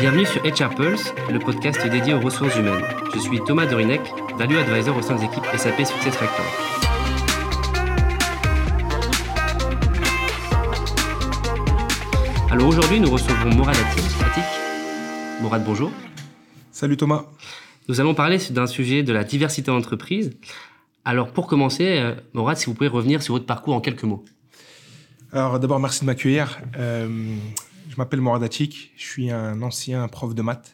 Bienvenue 0.00 0.26
sur 0.26 0.42
HR 0.42 0.74
Pulse, 0.74 1.14
le 1.30 1.38
podcast 1.38 1.86
dédié 1.86 2.14
aux 2.14 2.20
ressources 2.20 2.56
humaines. 2.56 2.82
Je 3.14 3.20
suis 3.20 3.40
Thomas 3.44 3.64
Dorinec, 3.66 4.00
Value 4.36 4.56
Advisor 4.56 4.96
au 4.96 5.02
sein 5.02 5.14
des 5.14 5.24
équipes 5.24 5.44
SAP 5.56 5.86
SuccessFactors. 5.86 6.44
Alors 12.50 12.66
aujourd'hui, 12.68 13.00
nous 13.00 13.10
recevons 13.10 13.54
Morad 13.54 13.76
Atik. 13.76 14.44
Morad, 15.40 15.64
bonjour. 15.64 15.92
Salut 16.72 16.96
Thomas. 16.96 17.26
Nous 17.88 18.00
allons 18.00 18.14
parler 18.14 18.38
d'un 18.50 18.66
sujet 18.66 19.04
de 19.04 19.12
la 19.12 19.22
diversité 19.22 19.70
en 19.70 19.76
entreprise. 19.76 20.36
Alors 21.04 21.32
pour 21.32 21.46
commencer, 21.46 21.98
euh, 21.98 22.14
Morad, 22.32 22.56
si 22.56 22.66
vous 22.66 22.74
pouvez 22.74 22.88
revenir 22.88 23.22
sur 23.22 23.34
votre 23.34 23.46
parcours 23.46 23.74
en 23.74 23.80
quelques 23.80 24.04
mots. 24.04 24.24
Alors 25.32 25.58
d'abord, 25.60 25.78
merci 25.78 26.00
de 26.00 26.06
m'accueillir. 26.06 26.58
Euh, 26.78 27.36
je 27.94 27.98
m'appelle 28.00 28.20
Atik, 28.42 28.92
je 28.96 29.04
suis 29.04 29.30
un 29.30 29.62
ancien 29.62 30.08
prof 30.08 30.34
de 30.34 30.42
maths. 30.42 30.72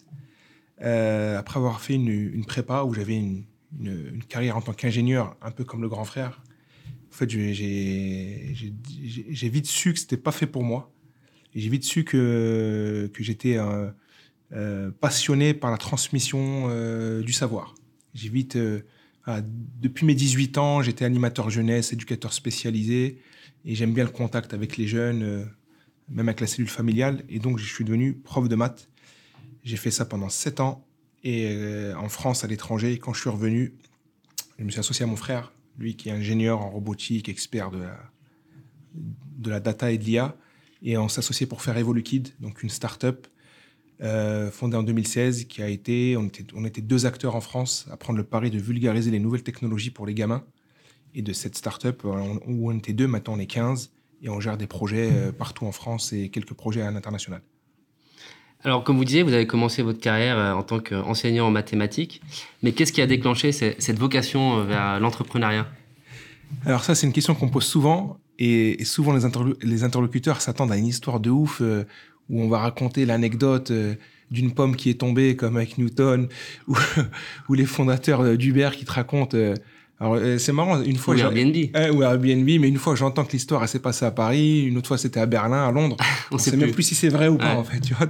Euh, 0.80 1.38
après 1.38 1.59
avoir 1.59 1.83
fait 1.83 1.92
une, 1.95 2.47
prépa 2.47 2.84
où 2.84 2.95
j'avais 2.95 3.15
une, 3.15 3.45
carrière 4.30 4.56
en 4.56 4.62
tant 4.62 4.73
qu'ingénieur, 4.73 5.37
un 5.42 5.51
peu 5.51 5.64
comme 5.64 5.83
le 5.83 5.88
grand 5.91 6.06
frère, 6.06 6.41
en 7.11 7.12
fait, 7.12 7.28
j'ai 7.28 8.55
vite 9.51 9.66
su 9.66 9.92
que 9.92 9.98
c'était 9.98 10.16
pas 10.16 10.33
fait 10.33 10.47
pour 10.47 10.64
moi. 10.64 10.91
J'ai 11.55 11.69
vite 11.69 11.84
su 11.84 12.05
que, 12.05 13.11
que 13.12 13.23
j'étais 13.23 13.59
euh, 13.59 14.91
passionné 15.00 15.52
par 15.52 15.70
la 15.70 15.77
transmission 15.77 16.69
euh, 16.70 17.20
du 17.20 17.34
savoir. 17.34 17.75
J'ai 18.14 18.30
vite, 18.30 18.56
depuis 19.78 20.06
mes 20.06 20.14
18 20.14 20.56
ans, 20.56 20.80
j'étais 20.80 21.05
animateur 21.05 21.50
jeunesse, 21.50 21.92
éducateur 21.92 22.33
spécialisé, 22.33 23.20
et 23.66 23.75
j'aime 23.75 23.92
bien 23.92 24.05
le 24.05 24.11
contact 24.11 24.55
avec 24.55 24.78
les 24.78 24.89
jeunes, 24.89 25.47
même 26.10 26.28
avec 26.28 26.41
la 26.41 26.46
cellule 26.46 26.69
familiale. 26.69 27.24
Et 27.28 27.38
donc, 27.38 27.59
je 27.59 27.64
suis 27.64 27.84
devenu 27.84 28.14
prof 28.14 28.48
de 28.48 28.56
maths. 28.56 28.88
J'ai 29.62 29.77
fait 29.77 29.91
ça 29.91 30.05
pendant 30.05 30.28
sept 30.28 30.60
ans, 30.60 30.86
et 31.23 31.48
euh, 31.50 31.95
en 31.96 32.09
France, 32.09 32.45
à 32.45 32.46
l'étranger. 32.46 32.98
Quand 32.98 33.12
je 33.12 33.20
suis 33.20 33.30
revenu, 33.30 33.75
je 34.58 34.64
me 34.64 34.70
suis 34.70 34.81
associé 34.81 35.05
à 35.05 35.06
mon 35.06 35.16
frère, 35.16 35.53
lui 35.78 35.97
qui 35.97 36.08
est 36.08 36.12
ingénieur 36.12 36.61
en 36.61 36.70
robotique, 36.70 37.28
expert 37.28 37.70
de 37.70 37.78
la, 37.78 37.98
de 38.94 39.50
la 39.50 39.61
data 39.61 39.92
et 39.92 39.98
de 39.98 40.05
l'IA. 40.05 40.36
Et 40.83 40.97
on 40.97 41.08
s'est 41.08 41.19
associé 41.19 41.47
pour 41.47 41.62
faire 41.62 41.77
Evolukid, 41.77 42.31
donc 42.41 42.62
une 42.62 42.70
start-up 42.70 43.27
euh, 44.00 44.50
fondée 44.50 44.78
en 44.78 44.83
2016, 44.83 45.44
qui 45.44 45.62
a 45.62 45.69
été 45.69 46.16
on 46.16 46.64
était 46.64 46.81
deux 46.81 47.05
acteurs 47.05 47.36
en 47.36 47.42
France 47.42 47.86
à 47.91 47.98
prendre 47.98 48.16
le 48.16 48.25
pari 48.25 48.50
de 48.50 48.58
vulgariser 48.58 49.11
les 49.11 49.19
nouvelles 49.19 49.42
technologies 49.42 49.91
pour 49.91 50.06
les 50.06 50.14
gamins. 50.14 50.44
Et 51.12 51.22
de 51.22 51.33
cette 51.33 51.56
start-up, 51.56 52.05
où 52.05 52.70
on 52.70 52.78
était 52.78 52.92
deux, 52.92 53.08
maintenant 53.08 53.34
on 53.34 53.38
est 53.38 53.47
15 53.47 53.92
et 54.22 54.28
on 54.28 54.40
gère 54.40 54.56
des 54.56 54.66
projets 54.66 55.10
euh, 55.12 55.32
partout 55.32 55.66
en 55.66 55.72
France 55.72 56.12
et 56.12 56.28
quelques 56.28 56.54
projets 56.54 56.82
à 56.82 56.90
l'international. 56.90 57.42
Alors, 58.62 58.84
comme 58.84 58.98
vous 58.98 59.04
disiez, 59.06 59.22
vous 59.22 59.32
avez 59.32 59.46
commencé 59.46 59.82
votre 59.82 60.00
carrière 60.00 60.38
euh, 60.38 60.52
en 60.52 60.62
tant 60.62 60.80
qu'enseignant 60.80 61.46
en 61.46 61.50
mathématiques, 61.50 62.20
mais 62.62 62.72
qu'est-ce 62.72 62.92
qui 62.92 63.00
a 63.00 63.06
déclenché 63.06 63.52
cette 63.52 63.98
vocation 63.98 64.58
euh, 64.58 64.64
vers 64.64 65.00
l'entrepreneuriat? 65.00 65.66
Alors 66.66 66.84
ça, 66.84 66.94
c'est 66.94 67.06
une 67.06 67.12
question 67.12 67.34
qu'on 67.34 67.48
pose 67.48 67.64
souvent, 67.64 68.18
et, 68.38 68.84
souvent 68.84 69.12
les, 69.12 69.84
interlocuteurs 69.84 70.41
s'attendent 70.41 70.72
à 70.72 70.76
une 70.76 70.86
histoire 70.86 71.20
de 71.20 71.30
ouf 71.30 71.60
où 71.60 72.42
on 72.42 72.48
va 72.48 72.58
raconter 72.58 73.06
l'anecdote 73.06 73.70
d'une 74.32 74.52
pomme 74.52 74.74
qui 74.74 74.91
est 74.91 74.94
tombée, 74.94 75.36
comme 75.36 75.56
avec 75.56 75.78
Newton, 75.78 76.28
ou, 76.68 76.74
ou 77.48 77.54
les 77.54 77.66
fondateurs 77.66 78.36
d'Uber 78.36 78.70
qui 78.74 78.84
te 78.84 78.92
racontent 78.92 79.36
alors 80.01 80.15
euh, 80.15 80.39
c'est 80.39 80.53
marrant, 80.53 80.83
une 80.83 80.97
fois... 80.97 81.15
Ou 81.15 81.19
Airbnb. 81.19 81.55
Euh, 81.77 81.93
ou 81.93 82.03
Airbnb, 82.03 82.47
mais 82.47 82.69
une 82.69 82.79
fois 82.79 82.95
j'entends 82.95 83.25
que 83.25 83.33
l'histoire 83.33 83.69
s'est 83.69 83.81
passée 83.81 84.06
à 84.06 84.11
Paris, 84.11 84.62
une 84.62 84.79
autre 84.79 84.89
fois 84.89 84.97
c'était 84.97 85.20
à 85.20 85.27
Berlin, 85.27 85.69
à 85.69 85.70
Londres. 85.70 85.98
on, 86.31 86.37
ne 86.37 86.41
sait 86.41 86.56
même 86.56 86.73
plus 86.73 86.84
si 86.84 86.95
c'est 86.95 87.11
vrai 87.11 87.29
ou 87.29 87.37
pas 87.37 87.55
en 87.55 87.65
fait, 87.65 87.81
tu 87.81 87.93
vois. 87.93 88.06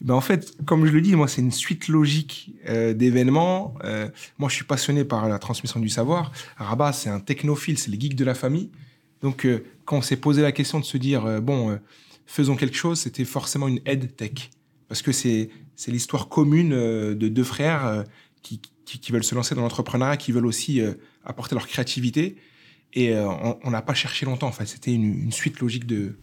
ben, 0.00 0.14
en 0.14 0.20
fait, 0.20 0.56
comme 0.64 0.86
je 0.86 0.92
le 0.92 1.00
dis, 1.00 1.16
moi 1.16 1.26
c'est 1.26 1.40
une 1.40 1.50
suite 1.50 1.88
logique 1.88 2.54
euh, 2.68 2.94
d'événements. 2.94 3.74
Euh, 3.82 4.08
moi 4.38 4.48
je 4.48 4.54
suis 4.54 4.64
passionné 4.64 5.04
par 5.04 5.28
la 5.28 5.40
transmission 5.40 5.80
du 5.80 5.88
savoir. 5.88 6.30
Rabat 6.56 6.92
c'est 6.92 7.10
un 7.10 7.18
technophile, 7.18 7.76
c'est 7.76 7.90
les 7.90 7.98
geeks 7.98 8.14
de 8.14 8.24
la 8.24 8.34
famille. 8.34 8.70
Donc 9.20 9.46
quand 9.86 9.98
on 9.98 10.02
s'est 10.02 10.16
posé 10.16 10.42
la 10.42 10.52
question 10.52 10.78
de 10.78 10.84
se 10.84 10.96
dire 10.96 11.42
bon 11.42 11.78
faisons 12.24 12.54
quelque 12.54 12.76
chose, 12.76 13.00
c'était 13.00 13.24
forcément 13.24 13.66
une 13.66 13.80
aide 13.84 14.14
tech 14.14 14.50
parce 14.86 15.02
que 15.02 15.10
c'est 15.10 15.50
c'est 15.74 15.90
l'histoire 15.90 16.28
commune 16.28 16.70
de 16.70 17.28
deux 17.28 17.44
frères 17.44 18.04
qui 18.42 18.62
qui, 18.98 19.12
veulent 19.12 19.24
se 19.24 19.34
lancer 19.34 19.54
dans 19.54 19.62
l'entrepreneuriat, 19.62 20.16
qui 20.16 20.32
veulent 20.32 20.46
aussi 20.46 20.80
euh, 20.80 20.94
apporter 21.24 21.54
leur 21.54 21.66
créativité. 21.66 22.36
Et 22.92 23.14
euh, 23.14 23.28
on 23.62 23.70
n'a 23.70 23.82
pas 23.82 23.94
cherché 23.94 24.26
longtemps, 24.26 24.48
en 24.48 24.52
fait. 24.52 24.66
C'était 24.66 24.92
une, 24.92 25.30
suite 25.30 25.60
logique 25.60 25.86
de, 25.86 26.18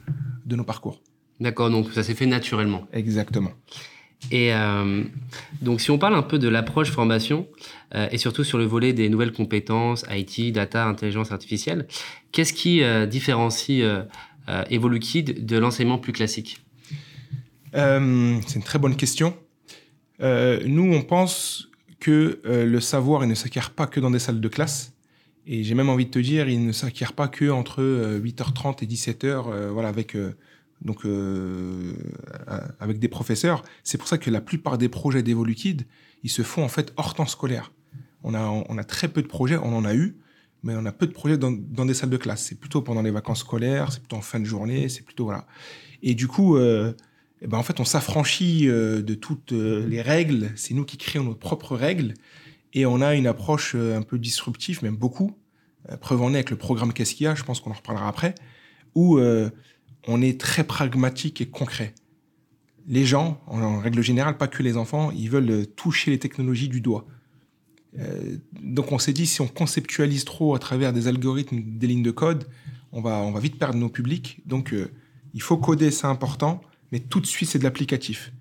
de 0.45 0.55
nos 0.55 0.65
parcours. 0.65 1.01
D'accord, 1.39 1.69
donc 1.69 1.91
ça 1.93 2.03
s'est 2.03 2.15
fait 2.15 2.25
naturellement. 2.25 2.87
Exactement. 2.91 3.51
Et 4.31 4.53
euh, 4.53 5.03
donc, 5.61 5.79
si 5.79 5.91
on 5.91 5.97
parle 5.97 6.15
un 6.15 6.23
peu 6.23 6.39
de 6.39 6.49
l'approche 6.49 6.91
formation, 6.91 7.47
et 8.11 8.17
surtout 8.17 8.43
sur 8.43 8.57
le 8.57 8.65
volet 8.65 8.91
des 8.91 9.07
nouvelles 9.07 9.31
compétences, 9.31 10.03
IT, 10.11 10.51
data, 10.51 10.85
intelligence 10.85 11.31
artificielle, 11.31 11.87
qu'est-ce 12.33 12.51
qui 12.51 12.81
différencie 13.07 13.81
Evolukid 14.69 15.45
de 15.45 15.57
l'enseignement 15.57 15.97
plus 15.97 16.11
classique? 16.11 16.59
C'est 17.71 17.79
une 18.55 18.63
très 18.65 18.79
bonne 18.79 18.97
question. 18.97 19.37
nous, 20.19 20.93
on 20.93 21.01
pense 21.03 21.69
que 21.99 22.39
euh, 22.45 22.65
le 22.65 22.79
savoir, 22.79 23.23
il 23.23 23.27
ne 23.27 23.35
s'acquiert 23.35 23.71
pas 23.71 23.87
que 23.87 23.99
dans 23.99 24.11
des 24.11 24.19
salles 24.19 24.41
de 24.41 24.47
classe. 24.47 24.93
Et 25.45 25.63
j'ai 25.63 25.75
même 25.75 25.89
envie 25.89 26.05
de 26.05 26.11
te 26.11 26.19
dire, 26.19 26.49
il 26.49 26.65
ne 26.65 26.71
s'acquiert 26.71 27.13
pas 27.13 27.27
que 27.27 27.49
entre 27.49 27.81
8h30 27.81 28.67
euh, 28.67 28.73
et 28.81 28.85
17h, 28.85 29.23
euh, 29.23 29.69
voilà, 29.71 29.87
avec 29.87 30.17
donc 30.81 31.05
avec 32.79 32.99
des 32.99 33.07
professeurs. 33.07 33.63
C'est 33.83 33.97
pour 33.97 34.07
ça 34.07 34.17
que 34.17 34.29
la 34.29 34.41
plupart 34.41 34.77
des 34.77 34.89
projets 34.89 35.23
d'Evolukid, 35.23 35.87
ils 36.23 36.29
se 36.29 36.41
font 36.43 36.63
en 36.63 36.67
fait 36.67 36.93
hors 36.97 37.13
temps 37.13 37.25
scolaire. 37.25 37.71
On 38.23 38.33
a 38.33 38.41
on 38.41 38.77
a 38.77 38.83
très 38.83 39.07
peu 39.07 39.21
de 39.21 39.27
projets, 39.27 39.55
on 39.55 39.75
en 39.75 39.85
a 39.85 39.95
eu, 39.95 40.17
mais 40.63 40.75
on 40.75 40.85
a 40.85 40.91
peu 40.91 41.07
de 41.07 41.13
projets 41.13 41.37
dans, 41.37 41.51
dans 41.51 41.85
des 41.85 41.93
salles 41.93 42.09
de 42.09 42.17
classe. 42.17 42.43
C'est 42.43 42.59
plutôt 42.59 42.81
pendant 42.81 43.01
les 43.01 43.11
vacances 43.11 43.39
scolaires, 43.39 43.91
c'est 43.91 44.01
plutôt 44.01 44.17
en 44.17 44.21
fin 44.21 44.39
de 44.39 44.45
journée, 44.45 44.89
c'est 44.89 45.03
plutôt 45.03 45.23
voilà. 45.23 45.47
Et 46.03 46.13
du 46.13 46.27
coup, 46.27 46.57
eh 47.41 47.47
ben, 47.47 47.57
en 47.57 47.63
fait, 47.63 47.79
on 47.79 47.85
s'affranchit 47.85 48.67
euh, 48.67 49.01
de 49.01 49.13
toutes 49.13 49.51
euh, 49.51 49.85
les 49.87 50.01
règles. 50.01 50.51
C'est 50.55 50.73
nous 50.73 50.85
qui 50.85 50.97
créons 50.97 51.23
nos 51.23 51.35
propres 51.35 51.75
règles. 51.75 52.15
Et 52.73 52.85
on 52.85 53.01
a 53.01 53.15
une 53.15 53.27
approche 53.27 53.73
euh, 53.75 53.97
un 53.97 54.01
peu 54.01 54.17
disruptive, 54.17 54.83
même 54.83 54.95
beaucoup. 54.95 55.37
preuve 56.01 56.21
en 56.21 56.31
est 56.33 56.37
avec 56.37 56.49
le 56.49 56.57
programme 56.57 56.93
Qu'est-ce 56.93 57.15
qu'il 57.15 57.25
y 57.25 57.27
a, 57.27 57.35
je 57.35 57.43
pense 57.43 57.59
qu'on 57.59 57.71
en 57.71 57.75
reparlera 57.75 58.07
après, 58.07 58.35
où 58.95 59.19
on 60.07 60.21
est 60.21 60.39
très 60.39 60.63
pragmatique 60.63 61.39
et 61.41 61.45
concret. 61.45 61.93
Les 62.87 63.05
gens, 63.05 63.41
en, 63.47 63.79
règle 63.79 64.01
générale, 64.01 64.37
pas 64.37 64.47
que 64.47 64.63
les 64.63 64.75
enfants, 64.75 65.11
ils 65.11 65.29
veulent 65.29 65.67
toucher 65.67 66.11
les 66.11 66.19
technologies 66.19 66.67
du 66.67 66.81
doigt. 66.81 67.05
donc 68.61 68.91
on 68.91 68.99
s'est 68.99 69.13
dit, 69.13 69.27
si 69.27 69.39
on 69.41 69.47
conceptualise 69.47 70.25
trop 70.25 70.55
à 70.55 70.59
travers 70.59 70.93
des 70.93 71.07
algorithmes, 71.07 71.61
des 71.61 71.87
lignes 71.87 72.03
de 72.03 72.11
code, 72.11 72.47
on 72.91 73.01
va, 73.01 73.17
on 73.17 73.31
va 73.31 73.39
vite 73.39 73.57
perdre 73.57 73.77
nos 73.77 73.89
publics. 73.89 74.41
Donc 74.45 74.73
il 75.33 75.41
faut 75.41 75.57
coder, 75.57 75.91
c'est 75.91 76.07
important 76.07 76.61
mais 76.91 76.99
tout 76.99 77.19
de 77.19 77.25
suite, 77.25 77.49
c'est 77.49 77.59
de 77.59 77.63
l'applicatif. 77.63 78.31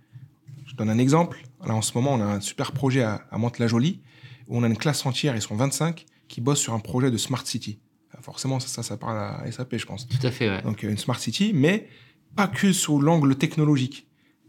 Je 0.66 0.74
donne 0.74 0.90
un 0.90 0.98
exemple. 0.98 1.42
Là, 1.66 1.74
en 1.74 1.82
ce 1.82 1.92
moment, 1.94 2.14
on 2.14 2.20
a 2.20 2.24
un 2.24 2.40
super 2.40 2.72
projet 2.72 3.02
à, 3.02 3.26
à 3.30 3.38
Mantes-la-Jolie, 3.38 4.00
où 4.48 4.58
on 4.58 4.62
a 4.62 4.66
une 4.66 4.76
classe 4.76 5.04
entière, 5.06 5.34
ils 5.34 5.42
sont 5.42 5.56
25, 5.56 6.04
qui 6.28 6.40
bossent 6.40 6.60
sur 6.60 6.74
un 6.74 6.80
projet 6.80 7.10
de 7.10 7.16
Smart 7.16 7.46
City. 7.46 7.78
Forcément, 8.20 8.60
ça, 8.60 8.68
ça, 8.68 8.82
ça 8.82 8.96
parle 8.96 9.18
à 9.18 9.50
SAP, 9.50 9.76
je 9.76 9.86
pense. 9.86 10.08
Tout 10.08 10.24
à 10.26 10.30
fait, 10.30 10.48
ouais. 10.48 10.62
Donc, 10.62 10.82
une 10.82 10.96
Smart 10.96 11.18
City, 11.18 11.52
mais 11.54 11.88
pas 12.34 12.46
que 12.46 12.72
sur 12.72 13.00
l'angle 13.00 13.36
technologique. 13.36 14.06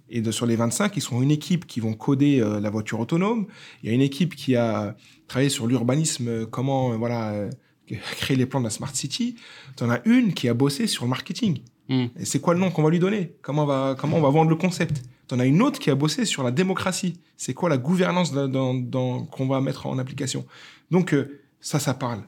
Et 0.09 0.22
de, 0.22 0.31
sur 0.31 0.46
les 0.46 0.56
25, 0.56 0.96
ils 0.96 1.02
sont 1.02 1.22
une 1.22 1.31
équipe 1.31 1.68
qui 1.68 1.80
vont 1.80 1.94
coder 1.94 2.40
euh, 2.40 2.62
la 2.62 2.69
voiture 2.69 3.00
autonome. 3.00 3.47
Il 3.84 3.90
y 3.90 3.91
a 3.91 3.96
une 3.96 4.02
équipe 4.02 4.36
qui 4.36 4.56
a 4.56 4.96
travaillé 5.28 5.50
sur 5.50 5.68
l'urbanisme, 5.68 6.28
euh, 6.28 6.46
comment 6.46 6.94
euh, 6.94 6.96
voilà 6.96 7.50
créer 8.18 8.38
les 8.38 8.46
plans 8.46 8.59
de 8.59 8.66
la 8.66 8.69
Smart 8.69 8.94
City. 8.94 9.36
Tu 9.75 9.84
en 9.84 9.90
as 9.90 10.02
une 10.06 10.34
qui 10.34 10.47
a 10.47 10.53
bossé 10.53 10.88
sur 10.88 11.03
le 11.03 11.09
marketing. 11.09 11.59
Hmm. 11.90 12.08
Et 12.20 12.25
c'est 12.25 12.40
quoi 12.40 12.53
le 12.53 12.59
nom 12.59 12.70
qu'on 12.70 12.84
va 12.84 12.90
lui 12.90 13.00
donner? 13.00 13.34
Comment 13.42 13.64
on, 13.64 13.68
va, 13.68 13.96
comment 13.98 14.18
on 14.18 14.22
va 14.22 14.30
vendre 14.30 14.50
le 14.50 14.56
concept? 14.56 15.03
T'en 15.28 15.40
as 15.40 15.46
une 15.46 15.62
autre 15.62 15.80
qui 15.80 15.90
a 15.90 15.96
bossé 15.96 16.25
sur 16.25 16.44
la 16.44 16.52
démocratie. 16.52 17.19
C'est 17.36 17.54
quoi 17.54 17.69
la 17.69 17.78
gouvernance 17.78 18.31
qu'on 18.31 19.48
va 19.48 19.62
mettre 19.62 19.88
en 19.88 19.98
application? 19.98 20.45
Donc 20.92 21.13
euh, 21.13 21.42
ça, 21.60 21.80
ça 21.80 21.94
parle. 21.94 22.22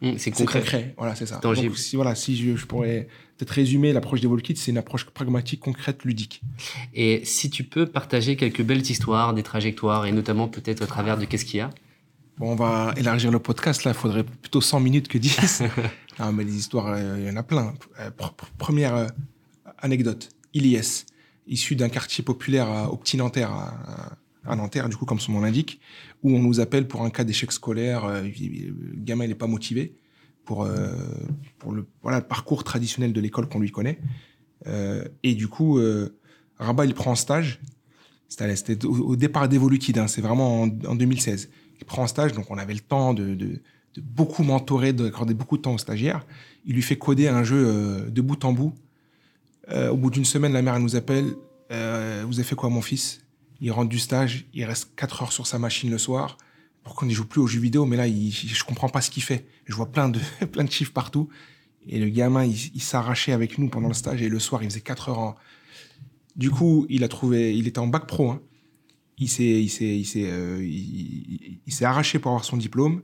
Hmm, 0.00 0.14
c'est 0.18 0.30
concret. 0.30 0.94
Voilà, 0.98 1.14
c'est 1.14 1.26
ça. 1.26 1.38
Donc 1.38 1.56
si, 1.76 1.96
voilà, 1.96 2.14
si 2.14 2.36
je, 2.36 2.66
pourrais 2.66 3.08
peut-être 3.36 3.50
résumer 3.50 3.92
l'approche 3.92 4.20
des 4.20 4.26
Volkits, 4.26 4.56
c'est 4.56 4.70
une 4.70 4.78
approche 4.78 5.06
pragmatique, 5.06 5.60
concrète, 5.60 6.04
ludique. 6.04 6.42
Et 6.92 7.24
si 7.24 7.50
tu 7.50 7.64
peux 7.64 7.86
partager 7.86 8.36
quelques 8.36 8.62
belles 8.62 8.82
histoires, 8.82 9.34
des 9.34 9.42
trajectoires, 9.42 10.06
et 10.06 10.12
notamment 10.12 10.48
peut-être 10.48 10.82
à 10.82 10.86
travers 10.86 11.16
de 11.16 11.24
qu'est-ce 11.24 11.44
qu'il 11.44 11.58
y 11.58 11.60
a? 11.60 11.70
Bon, 12.36 12.50
on 12.50 12.56
va 12.56 12.92
élargir 12.96 13.30
le 13.30 13.38
podcast. 13.38 13.84
Là, 13.84 13.92
il 13.92 13.94
faudrait 13.94 14.24
plutôt 14.24 14.60
100 14.60 14.80
minutes 14.80 15.06
que 15.06 15.18
10. 15.18 15.62
non, 16.18 16.32
mais 16.32 16.42
les 16.42 16.56
histoires, 16.56 16.88
euh, 16.88 17.16
il 17.18 17.26
y 17.26 17.30
en 17.30 17.36
a 17.36 17.44
plein. 17.44 17.74
Euh, 18.00 18.10
première 18.58 18.96
euh, 18.96 19.06
anecdote. 19.78 20.30
Iliès, 20.52 21.06
issu 21.46 21.76
d'un 21.76 21.88
quartier 21.88 22.24
populaire 22.24 22.88
au 22.92 22.96
Petit 22.96 23.16
Nanterre, 23.16 23.52
à, 24.44 24.56
Nanterre, 24.56 24.88
du 24.88 24.96
coup, 24.96 25.04
comme 25.04 25.20
son 25.20 25.32
nom 25.32 25.42
l'indique, 25.42 25.80
où 26.24 26.34
on 26.34 26.40
nous 26.40 26.58
appelle 26.58 26.88
pour 26.88 27.02
un 27.02 27.10
cas 27.10 27.22
d'échec 27.22 27.52
scolaire. 27.52 28.08
le 28.08 28.32
gamin, 28.96 29.24
il 29.24 29.28
n'est 29.28 29.34
pas 29.34 29.46
motivé 29.46 29.96
pour, 30.44 30.68
pour 31.58 31.72
le, 31.72 31.86
voilà, 32.02 32.18
le 32.18 32.24
parcours 32.24 32.62
traditionnel 32.62 33.12
de 33.12 33.20
l'école 33.20 33.48
qu'on 33.48 33.58
lui 33.58 33.72
connaît. 33.72 33.98
et 35.24 35.34
du 35.34 35.48
coup, 35.48 35.80
Rabat, 36.58 36.84
il 36.84 36.94
prend 36.94 37.10
un 37.10 37.16
stage 37.16 37.60
C'était 38.28 38.84
au, 38.84 39.16
départ 39.16 39.48
d'Evolutid, 39.48 39.98
hein, 39.98 40.06
c'est 40.06 40.20
vraiment 40.20 40.62
en, 40.62 40.66
2016. 40.68 41.48
Il 41.80 41.84
prend 41.84 42.04
un 42.04 42.06
stage, 42.06 42.32
donc 42.32 42.50
on 42.50 42.58
avait 42.58 42.74
le 42.74 42.80
temps 42.80 43.14
de, 43.14 43.34
de, 43.34 43.60
beaucoup 44.00 44.42
mentorer, 44.42 44.92
d'accorder 44.92 45.34
beaucoup 45.34 45.56
de 45.56 45.62
temps 45.62 45.74
aux 45.74 45.78
stagiaires. 45.78 46.26
Il 46.66 46.74
lui 46.74 46.82
fait 46.82 46.96
coder 46.96 47.28
un 47.28 47.44
jeu 47.44 47.64
euh, 47.66 48.10
de 48.10 48.20
bout 48.20 48.44
en 48.44 48.52
bout. 48.52 48.74
Euh, 49.70 49.90
au 49.90 49.96
bout 49.96 50.10
d'une 50.10 50.24
semaine, 50.24 50.52
la 50.52 50.62
mère 50.62 50.74
elle 50.76 50.82
nous 50.82 50.96
appelle. 50.96 51.34
Euh, 51.70 52.24
vous 52.26 52.34
avez 52.34 52.44
fait 52.44 52.56
quoi, 52.56 52.68
mon 52.68 52.82
fils? 52.82 53.20
Il 53.60 53.70
rentre 53.72 53.88
du 53.88 53.98
stage, 53.98 54.46
il 54.52 54.64
reste 54.64 54.90
4 54.96 55.22
heures 55.22 55.32
sur 55.32 55.46
sa 55.46 55.58
machine 55.58 55.90
le 55.90 55.98
soir. 55.98 56.36
Pourquoi 56.82 57.04
on 57.04 57.08
n'y 57.08 57.14
joue 57.14 57.24
plus 57.24 57.40
aux 57.40 57.46
jeux 57.46 57.60
vidéo 57.60 57.86
Mais 57.86 57.96
là, 57.96 58.06
il, 58.06 58.30
je 58.30 58.64
comprends 58.64 58.88
pas 58.88 59.00
ce 59.00 59.10
qu'il 59.10 59.22
fait. 59.22 59.46
Je 59.64 59.74
vois 59.74 59.90
plein 59.90 60.08
de, 60.08 60.20
plein 60.52 60.64
de 60.64 60.70
chiffres 60.70 60.92
partout. 60.92 61.28
Et 61.86 61.98
le 61.98 62.08
gamin, 62.08 62.44
il, 62.44 62.80
s'arrachait 62.80 63.32
avec 63.32 63.58
nous 63.58 63.68
pendant 63.68 63.88
le 63.88 63.94
stage. 63.94 64.22
Et 64.22 64.28
le 64.28 64.38
soir, 64.38 64.62
il 64.62 64.70
faisait 64.70 64.80
4 64.80 65.10
heures 65.10 65.18
en... 65.18 65.34
Du 66.36 66.50
coup, 66.50 66.86
il 66.88 67.04
a 67.04 67.08
trouvé... 67.08 67.56
Il 67.56 67.66
était 67.68 67.78
en 67.78 67.86
bac 67.86 68.06
pro. 68.06 68.30
Hein. 68.30 68.40
Il 69.18 69.28
s'est 69.28 69.44
il 69.44 69.68
s'est, 69.68 69.96
il 69.98 70.04
s'est, 70.04 70.28
il, 70.60 71.60
il 71.66 71.72
s'est 71.72 71.84
arraché 71.84 72.18
pour 72.18 72.32
avoir 72.32 72.44
son 72.44 72.56
diplôme. 72.56 73.02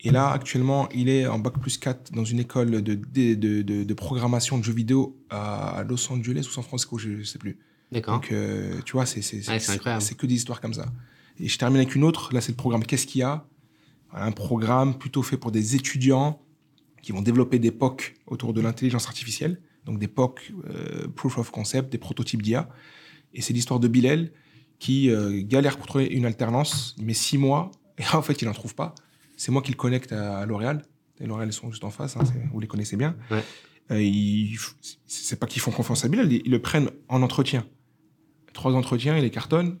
Et 0.00 0.10
là, 0.10 0.30
actuellement, 0.30 0.88
il 0.94 1.08
est 1.08 1.26
en 1.26 1.38
bac 1.38 1.58
plus 1.58 1.78
4 1.78 2.12
dans 2.12 2.24
une 2.24 2.38
école 2.38 2.82
de, 2.82 2.94
de, 2.94 3.34
de, 3.34 3.62
de, 3.62 3.94
programmation 3.94 4.58
de 4.58 4.62
jeux 4.62 4.74
vidéo 4.74 5.18
à 5.30 5.84
Los 5.88 6.12
Angeles 6.12 6.46
ou 6.48 6.52
San 6.52 6.62
Francisco, 6.62 6.98
je 6.98 7.08
ne 7.08 7.22
sais 7.24 7.38
plus. 7.38 7.58
D'accord. 7.92 8.14
Donc, 8.14 8.30
euh, 8.30 8.80
tu 8.84 8.92
vois, 8.92 9.06
c'est 9.06 9.20
incroyable. 9.48 10.02
c'est 10.02 10.16
que 10.16 10.26
des 10.26 10.34
histoires 10.34 10.60
comme 10.60 10.74
ça. 10.74 10.86
Et 11.38 11.48
je 11.48 11.58
termine 11.58 11.78
avec 11.78 11.94
une 11.94 12.04
autre. 12.04 12.34
Là, 12.34 12.40
c'est 12.40 12.52
le 12.52 12.56
programme 12.56 12.84
Qu'est-ce 12.84 13.06
qu'il 13.06 13.20
y 13.20 13.24
a? 13.24 13.46
Un 14.12 14.32
programme 14.32 14.98
plutôt 14.98 15.22
fait 15.22 15.36
pour 15.36 15.50
des 15.50 15.76
étudiants 15.76 16.40
qui 17.02 17.12
vont 17.12 17.22
développer 17.22 17.58
des 17.58 17.70
POC 17.70 18.14
autour 18.26 18.52
de 18.52 18.60
l'intelligence 18.60 19.06
artificielle. 19.06 19.60
Donc, 19.84 19.98
des 19.98 20.08
POC, 20.08 20.52
euh, 20.68 21.08
Proof 21.14 21.38
of 21.38 21.50
Concept, 21.50 21.90
des 21.90 21.98
prototypes 21.98 22.42
d'IA. 22.42 22.68
Et 23.34 23.40
c'est 23.40 23.52
l'histoire 23.52 23.80
de 23.80 23.88
Bilal 23.88 24.30
qui 24.78 25.10
euh, 25.10 25.42
galère 25.42 25.76
pour 25.76 25.86
trouver 25.86 26.06
une 26.06 26.26
alternance. 26.26 26.94
Met 27.00 27.14
six 27.14 27.38
mois 27.38 27.70
et 27.98 28.04
en 28.12 28.22
fait, 28.22 28.42
il 28.42 28.46
n'en 28.46 28.54
trouve 28.54 28.74
pas. 28.74 28.94
C'est 29.36 29.52
moi 29.52 29.62
qui 29.62 29.70
le 29.70 29.76
connecte 29.76 30.12
à, 30.12 30.46
L'Oréal. 30.46 30.82
Et 31.20 31.26
L'Oréal, 31.26 31.48
ils 31.48 31.52
sont 31.52 31.70
juste 31.70 31.84
en 31.84 31.90
face, 31.90 32.16
hein, 32.16 32.24
vous 32.52 32.60
les 32.60 32.66
connaissez 32.66 32.96
bien. 32.96 33.16
Ouais. 33.30 33.42
Euh, 33.90 34.56
c'est 35.06 35.38
pas 35.38 35.46
qu'ils 35.46 35.62
font 35.62 35.70
confiance 35.70 36.04
à 36.04 36.08
Bilal, 36.08 36.30
ils, 36.32 36.50
le 36.50 36.60
prennent 36.60 36.90
en 37.08 37.22
entretien. 37.22 37.64
Trois 38.52 38.74
entretiens, 38.74 39.16
il 39.16 39.22
les 39.22 39.30
cartonne. 39.30 39.78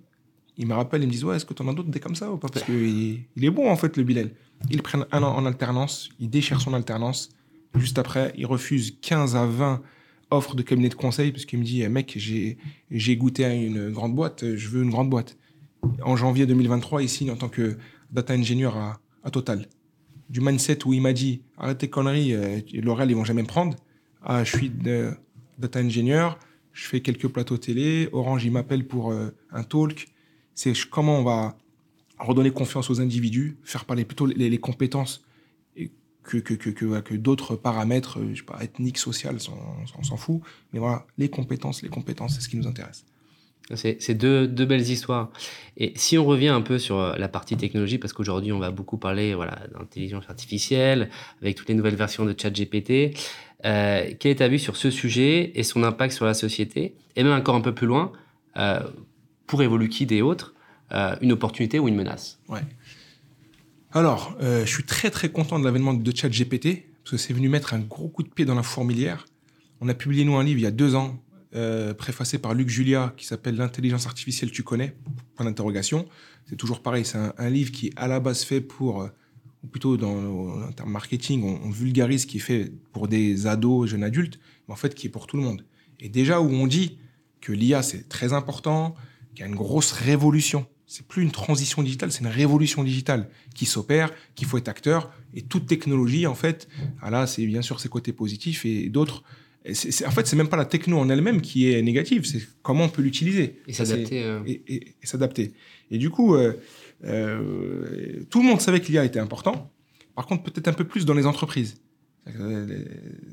Ils 0.58 0.66
me 0.66 0.74
rappellent, 0.74 1.02
ils 1.02 1.06
me 1.06 1.12
disent 1.12 1.24
Ouais, 1.24 1.36
est-ce 1.36 1.44
que 1.44 1.54
tu 1.54 1.62
en 1.62 1.68
as 1.68 1.74
d'autres 1.74 1.90
des 1.90 2.00
comme 2.00 2.14
ça 2.14 2.30
ou 2.30 2.38
pas? 2.38 2.48
Parce 2.48 2.64
qu'il 2.64 3.24
il 3.36 3.44
est 3.44 3.50
bon, 3.50 3.70
en 3.70 3.76
fait, 3.76 3.96
le 3.96 4.04
Bilal. 4.04 4.30
Ils 4.70 4.76
le 4.76 4.82
prennent 4.82 5.06
un 5.12 5.22
an 5.22 5.34
en 5.36 5.44
alternance, 5.44 6.08
il 6.18 6.30
déchire 6.30 6.60
son 6.60 6.72
alternance. 6.72 7.30
Juste 7.74 7.98
après, 7.98 8.32
il 8.38 8.46
refuse 8.46 8.96
15 9.02 9.36
à 9.36 9.44
20 9.44 9.82
offres 10.30 10.56
de 10.56 10.62
cabinet 10.62 10.88
de 10.88 10.94
conseil 10.94 11.32
parce 11.32 11.44
qu'il 11.44 11.58
me 11.58 11.64
dit 11.64 11.86
Mec, 11.88 12.16
j'ai 12.18 13.16
goûté 13.16 13.44
à 13.44 13.54
une 13.54 13.90
grande 13.90 14.14
boîte, 14.14 14.44
je 14.56 14.68
veux 14.68 14.82
une 14.82 14.90
grande 14.90 15.10
boîte. 15.10 15.36
En 16.02 16.16
janvier 16.16 16.46
2023, 16.46 17.02
il 17.02 17.08
signe 17.08 17.30
en 17.30 17.36
tant 17.36 17.48
que 17.48 17.76
data 18.10 18.34
engineer 18.34 18.70
à, 18.74 18.98
Total. 19.32 19.66
Du 20.30 20.40
mindset 20.40 20.86
où 20.86 20.92
il 20.92 21.02
m'a 21.02 21.12
dit 21.12 21.42
arrête 21.58 21.78
tes 21.78 21.90
conneries, 21.90 22.32
euh, 22.32 22.60
l'oral 22.74 23.10
ils 23.10 23.16
vont 23.16 23.24
jamais 23.24 23.42
me 23.42 23.48
prendre. 23.48 23.76
Ah, 24.22 24.44
je 24.44 24.56
suis 24.56 24.70
data 25.58 25.80
engineer, 25.80 26.38
je 26.72 26.84
fais 26.86 27.00
quelques 27.00 27.26
plateaux 27.26 27.56
télé, 27.56 28.08
Orange 28.12 28.44
il 28.44 28.52
m'appelle 28.52 28.86
pour 28.86 29.10
euh, 29.10 29.30
un 29.50 29.64
talk. 29.64 30.06
C'est 30.54 30.74
comment 30.88 31.18
on 31.18 31.24
va 31.24 31.56
redonner 32.20 32.52
confiance 32.52 32.88
aux 32.88 33.00
individus, 33.00 33.56
faire 33.64 33.84
parler 33.84 34.04
plutôt 34.04 34.26
les, 34.26 34.58
compétences 34.58 35.25
que, 36.26 36.38
que, 36.38 36.54
que, 36.54 37.00
que, 37.00 37.14
d'autres 37.14 37.56
paramètres, 37.56 38.18
euh, 38.18 38.30
je 38.32 38.40
sais 38.40 38.44
pas, 38.44 38.58
ethniques, 38.62 38.98
sociales, 38.98 39.38
on 39.98 40.02
s'en 40.02 40.16
fout. 40.16 40.40
Mais 40.72 40.78
voilà, 40.78 41.06
les 41.18 41.28
compétences, 41.28 41.82
les 41.82 41.88
compétences, 41.88 42.34
c'est 42.34 42.40
ce 42.40 42.48
qui 42.48 42.56
nous 42.56 42.66
intéresse. 42.66 43.04
C'est 43.74 44.14
deux, 44.14 44.46
deux, 44.46 44.64
belles 44.64 44.88
histoires. 44.88 45.30
Et 45.76 45.92
si 45.96 46.16
on 46.18 46.24
revient 46.24 46.48
un 46.48 46.60
peu 46.60 46.78
sur 46.78 47.00
euh, 47.00 47.16
la 47.16 47.26
partie 47.26 47.56
technologie, 47.56 47.98
parce 47.98 48.12
qu'aujourd'hui 48.12 48.52
on 48.52 48.60
va 48.60 48.70
beaucoup 48.70 48.96
parler 48.96 49.34
voilà, 49.34 49.58
d'intelligence 49.74 50.22
artificielle, 50.28 51.10
avec 51.42 51.56
toutes 51.56 51.68
les 51.68 51.74
nouvelles 51.74 51.96
versions 51.96 52.24
de 52.24 52.34
ChatGPT, 52.40 53.16
euh, 53.64 54.12
quelle 54.18 54.32
est 54.32 54.36
ta 54.36 54.48
vue 54.48 54.58
sur 54.58 54.76
ce 54.76 54.90
sujet 54.90 55.52
et 55.54 55.62
son 55.62 55.82
impact 55.82 56.14
sur 56.14 56.26
la 56.26 56.34
société? 56.34 56.94
Et 57.16 57.24
même 57.24 57.32
encore 57.32 57.54
un 57.56 57.60
peu 57.60 57.74
plus 57.74 57.86
loin, 57.86 58.12
euh, 58.56 58.80
pour 59.46 59.62
Evolukid 59.62 60.12
et 60.12 60.22
autres, 60.22 60.54
euh, 60.92 61.16
une 61.20 61.32
opportunité 61.32 61.78
ou 61.78 61.88
une 61.88 61.96
menace? 61.96 62.38
Ouais. 62.48 62.60
Alors, 63.96 64.36
euh, 64.42 64.66
je 64.66 64.70
suis 64.70 64.84
très 64.84 65.10
très 65.10 65.30
content 65.30 65.58
de 65.58 65.64
l'avènement 65.64 65.94
de 65.94 66.14
ChatGPT, 66.14 66.84
parce 67.02 67.12
que 67.12 67.16
c'est 67.16 67.32
venu 67.32 67.48
mettre 67.48 67.72
un 67.72 67.78
gros 67.78 68.08
coup 68.08 68.22
de 68.22 68.28
pied 68.28 68.44
dans 68.44 68.54
la 68.54 68.62
fourmilière. 68.62 69.24
On 69.80 69.88
a 69.88 69.94
publié 69.94 70.22
nous 70.26 70.36
un 70.36 70.44
livre 70.44 70.58
il 70.58 70.64
y 70.64 70.66
a 70.66 70.70
deux 70.70 70.94
ans 70.94 71.18
euh, 71.54 71.94
préfacé 71.94 72.36
par 72.36 72.52
Luc 72.52 72.68
Julia 72.68 73.14
qui 73.16 73.24
s'appelle 73.24 73.56
L'intelligence 73.56 74.04
artificielle, 74.04 74.50
tu 74.50 74.62
connais? 74.62 74.94
Point 75.34 75.46
d'interrogation. 75.46 76.06
C'est 76.44 76.56
toujours 76.56 76.82
pareil, 76.82 77.06
c'est 77.06 77.16
un, 77.16 77.48
livre 77.48 77.72
qui 77.72 77.86
est 77.86 77.92
à 77.96 78.06
la 78.06 78.20
base 78.20 78.42
fait 78.42 78.60
pour, 78.60 79.00
euh, 79.00 79.08
ou 79.64 79.66
plutôt 79.66 79.96
dans, 79.96 80.66
en 80.68 80.72
termes 80.72 80.90
marketing, 80.90 81.42
on, 81.64 81.70
vulgarise 81.70 82.26
qui 82.26 82.36
est 82.36 82.40
fait 82.40 82.70
pour 82.92 83.08
des 83.08 83.46
ados, 83.46 83.88
jeunes 83.88 84.04
adultes, 84.04 84.38
mais 84.68 84.74
en 84.74 84.76
fait 84.76 84.94
qui 84.94 85.06
est 85.06 85.10
pour 85.10 85.26
tout 85.26 85.38
le 85.38 85.42
monde. 85.42 85.64
Et 86.00 86.10
déjà 86.10 86.42
où 86.42 86.50
on 86.50 86.66
dit 86.66 86.98
que 87.40 87.50
l'IA 87.50 87.82
c'est 87.82 88.10
très 88.10 88.34
important, 88.34 88.94
qu'il 89.34 89.40
y 89.40 89.44
a 89.44 89.46
une 89.48 89.56
grosse 89.56 89.92
révolution. 89.92 90.66
C'est 90.86 91.06
plus 91.06 91.22
une 91.22 91.32
transition 91.32 91.82
digitale, 91.82 92.12
c'est 92.12 92.20
une 92.20 92.28
révolution 92.28 92.84
digitale 92.84 93.28
qui 93.54 93.66
s'opère, 93.66 94.12
qu'il 94.36 94.46
faut 94.46 94.56
être 94.56 94.68
acteur. 94.68 95.10
Et 95.34 95.42
toute 95.42 95.66
technologie, 95.66 96.26
en 96.26 96.34
fait, 96.34 96.68
ah 97.02 97.10
là, 97.10 97.26
c'est 97.26 97.44
bien 97.44 97.62
sûr 97.62 97.80
ses 97.80 97.88
côtés 97.88 98.12
positifs 98.12 98.64
et 98.64 98.88
d'autres, 98.88 99.24
en 99.68 100.10
fait, 100.10 100.26
c'est 100.26 100.36
même 100.36 100.48
pas 100.48 100.56
la 100.56 100.64
techno 100.64 100.98
en 100.98 101.08
elle-même 101.08 101.40
qui 101.40 101.72
est 101.72 101.82
négative, 101.82 102.24
c'est 102.24 102.40
comment 102.62 102.84
on 102.84 102.88
peut 102.88 103.02
l'utiliser. 103.02 103.60
Et 103.66 103.72
s'adapter. 103.72 104.22
Euh. 104.22 104.40
Et, 104.46 104.94
s'adapter. 105.02 105.52
Et 105.90 105.98
du 105.98 106.10
coup, 106.10 106.34
euh, 106.34 106.54
euh, 107.04 108.24
tout 108.30 108.42
le 108.42 108.46
monde 108.46 108.60
savait 108.60 108.80
que 108.80 108.86
l'IA 108.86 109.04
était 109.04 109.18
important. 109.18 109.72
Par 110.14 110.26
contre, 110.26 110.44
peut-être 110.44 110.68
un 110.68 110.72
peu 110.72 110.84
plus 110.84 111.04
dans 111.04 111.14
les 111.14 111.26
entreprises. 111.26 111.76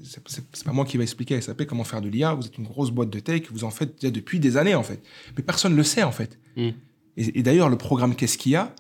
C'est 0.03 0.63
pas 0.65 0.71
moi 0.71 0.85
qui 0.85 0.97
va 0.97 1.03
expliquer 1.03 1.35
à 1.35 1.41
SAP 1.41 1.65
comment 1.65 1.83
faire 1.83 2.01
de 2.01 2.09
l'IA. 2.09 2.33
Vous 2.33 2.45
êtes 2.45 2.57
une 2.57 2.65
grosse 2.65 2.91
boîte 2.91 3.09
de 3.09 3.19
tech, 3.19 3.43
vous 3.51 3.63
en 3.63 3.71
faites 3.71 3.99
déjà 3.99 4.11
depuis 4.11 4.39
des 4.39 4.57
années, 4.57 4.75
en 4.75 4.83
fait. 4.83 5.01
Mais 5.37 5.43
personne 5.43 5.73
ne 5.73 5.77
le 5.77 5.83
sait, 5.83 6.03
en 6.03 6.11
fait. 6.11 6.39
Hmm. 6.55 6.71
Et, 7.17 7.43
d'ailleurs, 7.43 7.69
le 7.69 7.77
programme 7.77 8.15
Qu'est-ce 8.15 8.37
qu'il 8.37 8.53
y 8.53 8.55
a? 8.55 8.73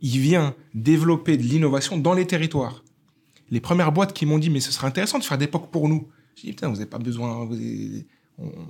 Il 0.00 0.18
vient 0.18 0.54
développer 0.74 1.36
de 1.36 1.42
l'innovation 1.42 1.98
dans 1.98 2.14
les 2.14 2.26
territoires. 2.26 2.84
Les 3.50 3.60
premières 3.60 3.92
boîtes 3.92 4.12
qui 4.12 4.26
m'ont 4.26 4.38
dit, 4.38 4.50
mais 4.50 4.60
ce 4.60 4.70
serait 4.70 4.86
intéressant 4.86 5.18
de 5.18 5.24
faire 5.24 5.38
des 5.38 5.46
POC 5.46 5.70
pour 5.70 5.88
nous. 5.88 6.08
Je 6.36 6.42
dis, 6.42 6.48
putain, 6.50 6.68
vous 6.68 6.74
n'avez 6.74 6.86
pas 6.86 6.98
besoin. 6.98 7.48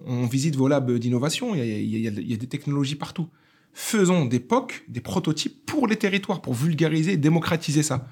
on, 0.06 0.26
visite 0.26 0.56
vos 0.56 0.68
labs 0.68 0.92
d'innovation, 0.98 1.54
il, 1.54 1.62
il, 1.62 2.00
y 2.00 2.34
a 2.34 2.36
des 2.36 2.46
technologies 2.46 2.94
partout. 2.94 3.28
Faisons 3.74 4.24
des 4.24 4.40
POC, 4.40 4.84
des 4.88 5.00
prototypes 5.00 5.66
pour 5.66 5.86
les 5.86 5.96
territoires, 5.96 6.40
pour 6.40 6.54
vulgariser, 6.54 7.16
démocratiser 7.16 7.82
ça. 7.82 8.08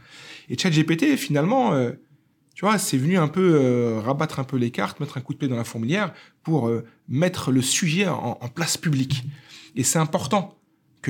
Et 0.48 0.58
ChatGPT, 0.58 1.16
finalement, 1.16 1.72
euh, 1.72 1.92
tu 2.54 2.64
vois, 2.64 2.78
c'est 2.78 2.96
venu 2.96 3.18
un 3.18 3.28
peu 3.28 3.58
euh, 3.60 4.00
rabattre 4.00 4.38
un 4.38 4.44
peu 4.44 4.56
les 4.56 4.70
cartes, 4.70 5.00
mettre 5.00 5.18
un 5.18 5.20
coup 5.20 5.34
de 5.34 5.38
pied 5.38 5.48
dans 5.48 5.56
la 5.56 5.64
fourmilière 5.64 6.14
pour 6.42 6.68
euh, 6.68 6.84
mettre 7.08 7.52
le 7.52 7.60
sujet 7.62 8.06
en, 8.08 8.34
place 8.54 8.76
publique. 8.76 9.25
Et 9.75 9.82
c'est 9.82 9.98
important 9.98 10.56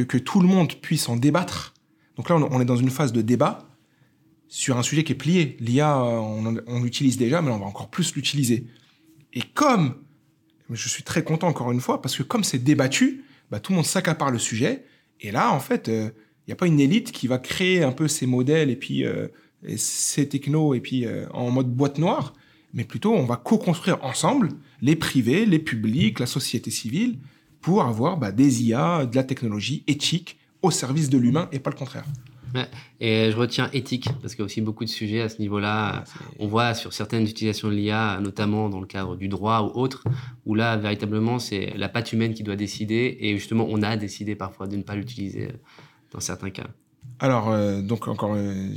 que, 0.04 0.18
tout 0.18 0.40
le 0.40 0.48
monde 0.48 0.74
puisse 0.74 1.08
en 1.08 1.16
débattre. 1.16 1.74
Donc 2.16 2.28
là, 2.28 2.36
on 2.36 2.60
est 2.60 2.64
dans 2.64 2.76
une 2.76 2.90
phase 2.90 3.12
de 3.12 3.22
débat 3.22 3.68
sur 4.48 4.78
un 4.78 4.82
sujet 4.82 5.04
qui 5.04 5.12
est 5.12 5.16
plié. 5.16 5.56
L'IA, 5.60 5.98
on, 5.98 6.82
l'utilise 6.82 7.16
déjà, 7.16 7.42
mais 7.42 7.50
on 7.50 7.58
va 7.58 7.66
encore 7.66 7.88
plus 7.88 8.14
l'utiliser. 8.14 8.66
Et 9.32 9.42
comme, 9.42 9.96
je 10.70 10.88
suis 10.88 11.02
très 11.02 11.22
content 11.22 11.48
encore 11.48 11.72
une 11.72 11.80
fois, 11.80 12.00
parce 12.00 12.16
que 12.16 12.22
comme 12.22 12.44
c'est 12.44 12.58
débattu, 12.58 13.24
bah, 13.50 13.60
tout 13.60 13.72
le 13.72 13.76
monde 13.76 13.86
s'accapare 13.86 14.30
le 14.30 14.38
sujet. 14.38 14.84
Et 15.20 15.30
là, 15.30 15.52
en 15.52 15.60
fait, 15.60 15.88
il 15.88 15.94
euh, 15.94 16.10
n'y 16.46 16.52
a 16.52 16.56
pas 16.56 16.66
une 16.66 16.80
élite 16.80 17.12
qui 17.12 17.26
va 17.26 17.38
créer 17.38 17.82
un 17.82 17.92
peu 17.92 18.08
ces 18.08 18.26
modèles 18.26 18.70
et 18.70 18.76
puis 18.76 19.04
euh, 19.04 19.28
ces 19.76 20.28
technos 20.28 20.74
et 20.74 20.80
puis 20.80 21.06
euh, 21.06 21.26
en 21.32 21.50
mode 21.50 21.74
boîte 21.74 21.98
noire, 21.98 22.34
mais 22.74 22.84
plutôt 22.84 23.14
on 23.14 23.24
va 23.24 23.36
co-construire 23.36 24.02
ensemble 24.04 24.50
les 24.82 24.96
privés, 24.96 25.46
les 25.46 25.58
publics, 25.58 26.20
la 26.20 26.26
société 26.26 26.70
civile, 26.70 27.18
pour 27.66 27.82
avoir 27.82 28.16
bah, 28.16 28.30
des 28.30 28.62
IA, 28.62 29.06
de 29.06 29.16
la 29.16 29.24
technologie 29.24 29.82
éthique 29.88 30.38
au 30.62 30.70
service 30.70 31.10
de 31.10 31.18
l'humain 31.18 31.48
et 31.50 31.58
pas 31.58 31.70
le 31.70 31.74
contraire. 31.74 32.04
Et 33.00 33.32
je 33.32 33.36
retiens 33.36 33.68
éthique, 33.72 34.08
parce 34.22 34.36
qu'il 34.36 34.42
y 34.42 34.44
a 34.44 34.46
aussi 34.46 34.60
beaucoup 34.60 34.84
de 34.84 34.88
sujets 34.88 35.20
à 35.20 35.28
ce 35.28 35.40
niveau-là. 35.40 36.04
On 36.38 36.46
voit 36.46 36.74
sur 36.74 36.92
certaines 36.92 37.24
utilisations 37.24 37.66
de 37.66 37.74
l'IA, 37.74 38.20
notamment 38.22 38.68
dans 38.68 38.78
le 38.78 38.86
cadre 38.86 39.16
du 39.16 39.26
droit 39.26 39.62
ou 39.62 39.80
autre, 39.80 40.04
où 40.46 40.54
là, 40.54 40.76
véritablement, 40.76 41.40
c'est 41.40 41.76
la 41.76 41.88
patte 41.88 42.12
humaine 42.12 42.34
qui 42.34 42.44
doit 42.44 42.54
décider. 42.54 43.18
Et 43.18 43.36
justement, 43.36 43.66
on 43.68 43.82
a 43.82 43.96
décidé 43.96 44.36
parfois 44.36 44.68
de 44.68 44.76
ne 44.76 44.82
pas 44.82 44.94
l'utiliser 44.94 45.48
dans 46.12 46.20
certains 46.20 46.50
cas. 46.50 46.68
Alors, 47.18 47.50
euh, 47.50 47.82
donc 47.82 48.06
encore, 48.06 48.34
euh, 48.36 48.68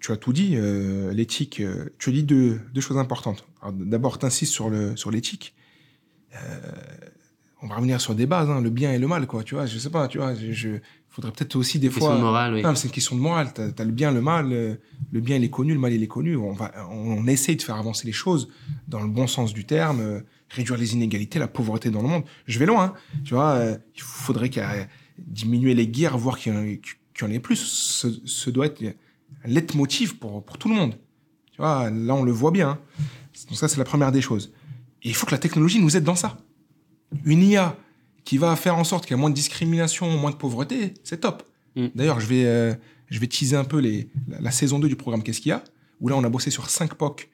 tu, 0.00 0.12
as 0.12 0.16
tout 0.16 0.32
dit, 0.32 0.54
euh, 0.56 1.12
l'éthique. 1.12 1.60
tu 1.98 2.08
as 2.08 2.12
dit 2.12 2.22
deux, 2.22 2.58
deux 2.72 2.80
choses 2.80 2.96
importantes. 2.96 3.46
D'abord, 3.70 4.18
tu 4.18 4.24
insistes 4.24 4.54
sur 4.54 4.70
l'éthique. 5.10 5.54
Sur 6.32 6.40
on 7.64 7.68
va 7.68 7.76
revenir 7.76 7.98
sur 8.00 8.14
des 8.14 8.26
bases, 8.26 8.48
hein, 8.50 8.60
le 8.60 8.68
bien 8.70 8.92
et 8.92 8.98
le 8.98 9.08
mal, 9.08 9.26
quoi. 9.26 9.42
Tu 9.42 9.54
vois, 9.54 9.64
je 9.66 9.78
sais 9.78 9.88
pas, 9.90 10.06
tu 10.06 10.18
vois, 10.18 10.34
je, 10.34 10.52
je 10.52 10.68
faudrait 11.08 11.32
peut-être 11.32 11.56
aussi 11.56 11.78
des 11.78 11.88
fois. 11.90 12.00
Question 12.10 12.16
de 12.16 12.20
morale, 12.22 12.54
oui. 12.54 12.62
Non, 12.62 12.74
c'est 12.74 12.88
une 12.88 12.92
question 12.92 13.16
de 13.16 13.20
morale. 13.22 13.52
T'as 13.54 13.68
as 13.78 13.84
le 13.84 13.90
bien, 13.92 14.10
le 14.12 14.20
mal. 14.20 14.52
euh, 14.52 14.74
Le 15.10 15.20
bien, 15.20 15.36
il 15.36 15.44
est 15.44 15.50
connu, 15.50 15.72
le 15.72 15.78
mal, 15.80 15.92
il 15.92 16.02
est 16.02 16.06
connu. 16.08 16.36
On, 16.36 16.52
va, 16.52 16.70
on 16.90 17.26
essaye 17.26 17.56
de 17.56 17.62
faire 17.62 17.76
avancer 17.76 18.06
les 18.06 18.12
choses 18.12 18.48
dans 18.86 19.00
le 19.00 19.08
bon 19.08 19.26
sens 19.26 19.54
du 19.54 19.64
terme, 19.64 20.00
euh, 20.00 20.20
réduire 20.50 20.76
les 20.76 20.92
inégalités, 20.94 21.38
la 21.38 21.48
pauvreté 21.48 21.90
dans 21.90 22.02
le 22.02 22.08
monde. 22.08 22.24
Je 22.46 22.58
vais 22.58 22.66
loin, 22.66 22.84
hein. 22.84 23.20
tu 23.24 23.32
vois. 23.34 23.52
euh, 23.54 23.76
il 23.96 24.02
faudrait 24.02 24.50
qu'il 24.50 24.62
diminuer 25.18 25.74
les 25.74 25.86
guerres, 25.88 26.18
voir 26.18 26.38
qu'il 26.38 26.52
y, 26.52 26.56
en 26.56 26.62
ait- 26.62 26.80
qu'il 27.14 27.26
y 27.26 27.30
en 27.30 27.32
ait 27.32 27.38
plus. 27.40 27.56
Ce, 27.56 28.08
ce 28.24 28.50
doit 28.50 28.66
être 28.66 28.82
un 28.82 29.48
leitmotiv 29.48 30.18
pour, 30.18 30.44
pour 30.44 30.58
tout 30.58 30.68
le 30.68 30.74
monde. 30.74 30.94
Tu 31.52 31.58
vois, 31.58 31.88
là, 31.90 32.14
on 32.14 32.24
le 32.24 32.32
voit 32.32 32.50
bien. 32.50 32.70
hein. 32.70 32.78
Donc 33.48 33.56
ça, 33.58 33.68
c'est 33.68 33.78
la 33.78 33.84
première 33.84 34.10
des 34.12 34.20
choses. 34.20 34.52
Et 35.02 35.08
il 35.10 35.14
faut 35.14 35.26
que 35.26 35.30
la 35.32 35.38
technologie 35.38 35.80
nous 35.80 35.96
aide 35.96 36.02
dans 36.04 36.16
ça. 36.16 36.36
Une 37.24 37.42
IA 37.42 37.76
qui 38.24 38.38
va 38.38 38.56
faire 38.56 38.76
en 38.76 38.84
sorte 38.84 39.04
qu'il 39.04 39.12
y 39.16 39.18
a 39.18 39.20
moins 39.20 39.30
de 39.30 39.34
discrimination, 39.34 40.08
moins 40.16 40.30
de 40.30 40.36
pauvreté, 40.36 40.94
c'est 41.04 41.20
top. 41.20 41.42
Mm. 41.76 41.86
D'ailleurs, 41.94 42.20
je 42.20 42.26
vais, 42.26 42.44
euh, 42.46 42.74
je 43.10 43.18
vais 43.20 43.26
teaser 43.26 43.56
un 43.56 43.64
peu 43.64 43.78
les, 43.78 44.08
la, 44.28 44.40
la 44.40 44.50
saison 44.50 44.78
2 44.78 44.88
du 44.88 44.96
programme 44.96 45.22
Qu'est-ce 45.22 45.40
qu'il 45.40 45.50
y 45.50 45.52
a 45.52 45.62
Où 46.00 46.08
là, 46.08 46.16
on 46.16 46.24
a 46.24 46.28
bossé 46.28 46.50
sur 46.50 46.70
5 46.70 46.94
POC, 46.94 47.28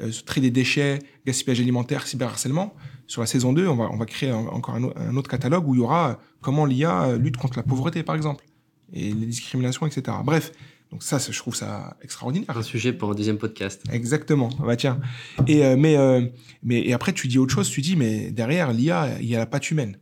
euh, 0.00 0.10
tri 0.26 0.40
des 0.40 0.50
déchets, 0.50 0.98
gaspillage 1.26 1.60
alimentaire, 1.60 2.06
cyberharcèlement. 2.06 2.74
Sur 3.06 3.20
la 3.20 3.26
saison 3.26 3.52
2, 3.52 3.66
on 3.68 3.76
va, 3.76 3.88
on 3.92 3.96
va 3.96 4.06
créer 4.06 4.30
un- 4.30 4.36
encore 4.46 4.74
un, 4.74 4.90
un 4.96 5.16
autre 5.16 5.30
catalogue 5.30 5.68
où 5.68 5.74
il 5.74 5.78
y 5.78 5.82
aura 5.82 6.18
comment 6.40 6.64
l'IA 6.66 7.02
euh, 7.04 7.18
lutte 7.18 7.36
contre 7.36 7.56
la 7.58 7.62
pauvreté, 7.62 8.02
par 8.02 8.14
exemple, 8.16 8.44
et 8.92 9.12
les 9.12 9.26
discriminations, 9.26 9.86
etc. 9.86 10.16
Bref, 10.24 10.52
donc 10.92 11.02
ça, 11.02 11.18
je 11.18 11.36
trouve 11.38 11.56
ça 11.56 11.96
extraordinaire. 12.02 12.56
Un 12.56 12.62
sujet 12.62 12.92
pour 12.92 13.10
un 13.10 13.14
deuxième 13.14 13.38
podcast. 13.38 13.82
Exactement. 13.90 14.50
Ah 14.60 14.66
Bah 14.66 14.76
tiens. 14.76 15.00
Et 15.48 15.64
euh, 15.64 15.74
mais 15.76 15.96
euh, 15.96 16.26
mais 16.62 16.86
et 16.86 16.92
après 16.92 17.12
tu 17.14 17.26
dis 17.28 17.38
autre 17.38 17.54
chose. 17.54 17.68
Tu 17.70 17.80
dis 17.80 17.96
mais 17.96 18.30
derrière 18.30 18.72
l'IA 18.72 19.18
il 19.20 19.26
y 19.26 19.34
a 19.34 19.38
la 19.38 19.46
patte 19.46 19.70
humaine. 19.70 19.96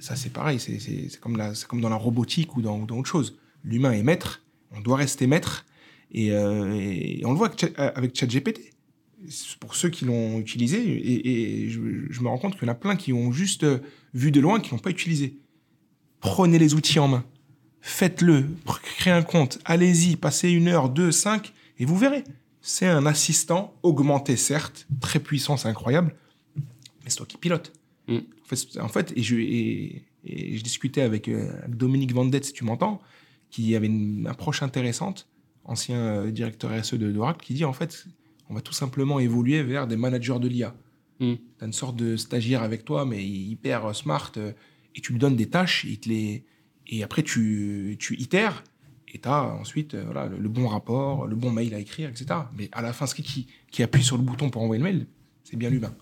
Ça 0.00 0.14
c'est 0.14 0.30
pareil. 0.32 0.60
C'est 0.60 1.18
comme 1.20 1.36
la 1.36 1.52
comme 1.66 1.80
dans 1.80 1.88
la 1.88 1.96
robotique 1.96 2.56
ou 2.56 2.62
dans, 2.62 2.78
ou 2.78 2.86
dans 2.86 2.98
autre 2.98 3.08
chose. 3.08 3.38
L'humain 3.64 3.92
est 3.92 4.02
maître. 4.04 4.42
On 4.70 4.80
doit 4.80 4.96
rester 4.98 5.26
maître. 5.26 5.64
Et, 6.12 6.32
euh, 6.32 6.72
et 6.78 7.22
on 7.24 7.32
le 7.32 7.36
voit 7.38 7.48
avec 7.48 7.58
Chat- 7.60 7.78
avec 7.96 8.14
ChatGPT. 8.14 8.60
Pour 9.60 9.74
ceux 9.74 9.88
qui 9.88 10.04
l'ont 10.04 10.38
utilisé 10.38 10.78
et, 10.80 11.64
et 11.64 11.70
je, 11.70 11.80
je 12.08 12.20
me 12.20 12.28
rends 12.28 12.38
compte 12.38 12.54
qu'il 12.54 12.66
y 12.66 12.70
en 12.70 12.72
a 12.72 12.76
plein 12.76 12.94
qui 12.96 13.12
ont 13.12 13.32
juste 13.32 13.66
vu 14.14 14.30
de 14.30 14.40
loin 14.40 14.60
qui 14.60 14.70
l'ont 14.70 14.78
pas 14.78 14.90
utilisé. 14.90 15.38
Prenez 16.20 16.58
les 16.58 16.74
outils 16.74 16.98
en 17.00 17.08
main. 17.08 17.24
Faites-le. 17.80 18.46
Créez 18.96 19.12
un 19.12 19.22
compte. 19.22 19.58
Allez-y. 19.64 20.16
Passez 20.16 20.50
une 20.50 20.68
heure, 20.68 20.88
deux, 20.88 21.12
cinq 21.12 21.52
et 21.78 21.84
vous 21.84 21.96
verrez. 21.96 22.24
C'est 22.60 22.86
un 22.86 23.06
assistant 23.06 23.74
augmenté, 23.82 24.36
certes, 24.36 24.86
très 25.00 25.20
puissant, 25.20 25.56
c'est 25.56 25.68
incroyable, 25.68 26.14
mais 26.56 27.08
c'est 27.08 27.16
toi 27.16 27.24
qui 27.26 27.38
pilote. 27.38 27.72
Mm. 28.08 28.16
En 28.16 28.44
fait, 28.44 28.56
c'est- 28.56 28.80
en 28.80 28.88
fait, 28.88 29.12
et 29.16 29.22
je, 29.22 29.36
et, 29.36 30.02
et 30.24 30.56
je 30.58 30.62
discutais 30.62 31.00
avec 31.00 31.28
euh, 31.28 31.50
Dominique 31.68 32.12
Vandette, 32.12 32.44
si 32.44 32.52
tu 32.52 32.64
m'entends, 32.64 33.00
qui 33.50 33.74
avait 33.74 33.86
une 33.86 34.26
approche 34.26 34.62
intéressante, 34.62 35.28
ancien 35.64 35.96
euh, 35.98 36.30
directeur 36.30 36.70
RSE 36.78 36.94
de 36.94 37.10
d'Oracle, 37.10 37.42
qui 37.46 37.54
dit 37.54 37.64
en 37.64 37.72
fait, 37.72 38.06
on 38.50 38.54
va 38.54 38.60
tout 38.60 38.72
simplement 38.74 39.18
évoluer 39.18 39.62
vers 39.62 39.86
des 39.86 39.96
managers 39.96 40.38
de 40.40 40.48
l'IA. 40.48 40.74
Mm. 41.20 41.34
Tu 41.34 41.40
as 41.62 41.66
une 41.66 41.72
sorte 41.72 41.96
de 41.96 42.16
stagiaire 42.16 42.62
avec 42.62 42.84
toi, 42.84 43.06
mais 43.06 43.24
hyper 43.24 43.86
euh, 43.86 43.92
smart, 43.94 44.32
euh, 44.36 44.52
et 44.94 45.00
tu 45.00 45.12
lui 45.12 45.18
donnes 45.20 45.36
des 45.36 45.48
tâches, 45.48 45.84
il 45.88 45.98
te 46.00 46.08
les... 46.08 46.44
et 46.88 47.02
après 47.02 47.22
tu, 47.22 47.96
tu 47.98 48.16
itères, 48.16 48.62
et 49.12 49.18
tu 49.18 49.28
as 49.28 49.44
ensuite 49.44 49.94
euh, 49.94 50.02
voilà, 50.04 50.26
le, 50.26 50.38
le 50.38 50.48
bon 50.48 50.68
rapport, 50.68 51.26
le 51.26 51.36
bon 51.36 51.50
mail 51.50 51.74
à 51.74 51.78
écrire, 51.78 52.08
etc. 52.10 52.26
Mais 52.56 52.68
à 52.72 52.82
la 52.82 52.92
fin, 52.92 53.06
ce 53.06 53.14
qui, 53.14 53.46
qui, 53.70 53.82
appuie 53.82 54.02
sur 54.02 54.16
le 54.16 54.22
bouton 54.22 54.50
pour 54.50 54.62
envoyer 54.62 54.82
le 54.82 54.90
mail, 54.90 55.06
c'est 55.44 55.56
bien 55.56 55.70
l'humain. 55.70 55.94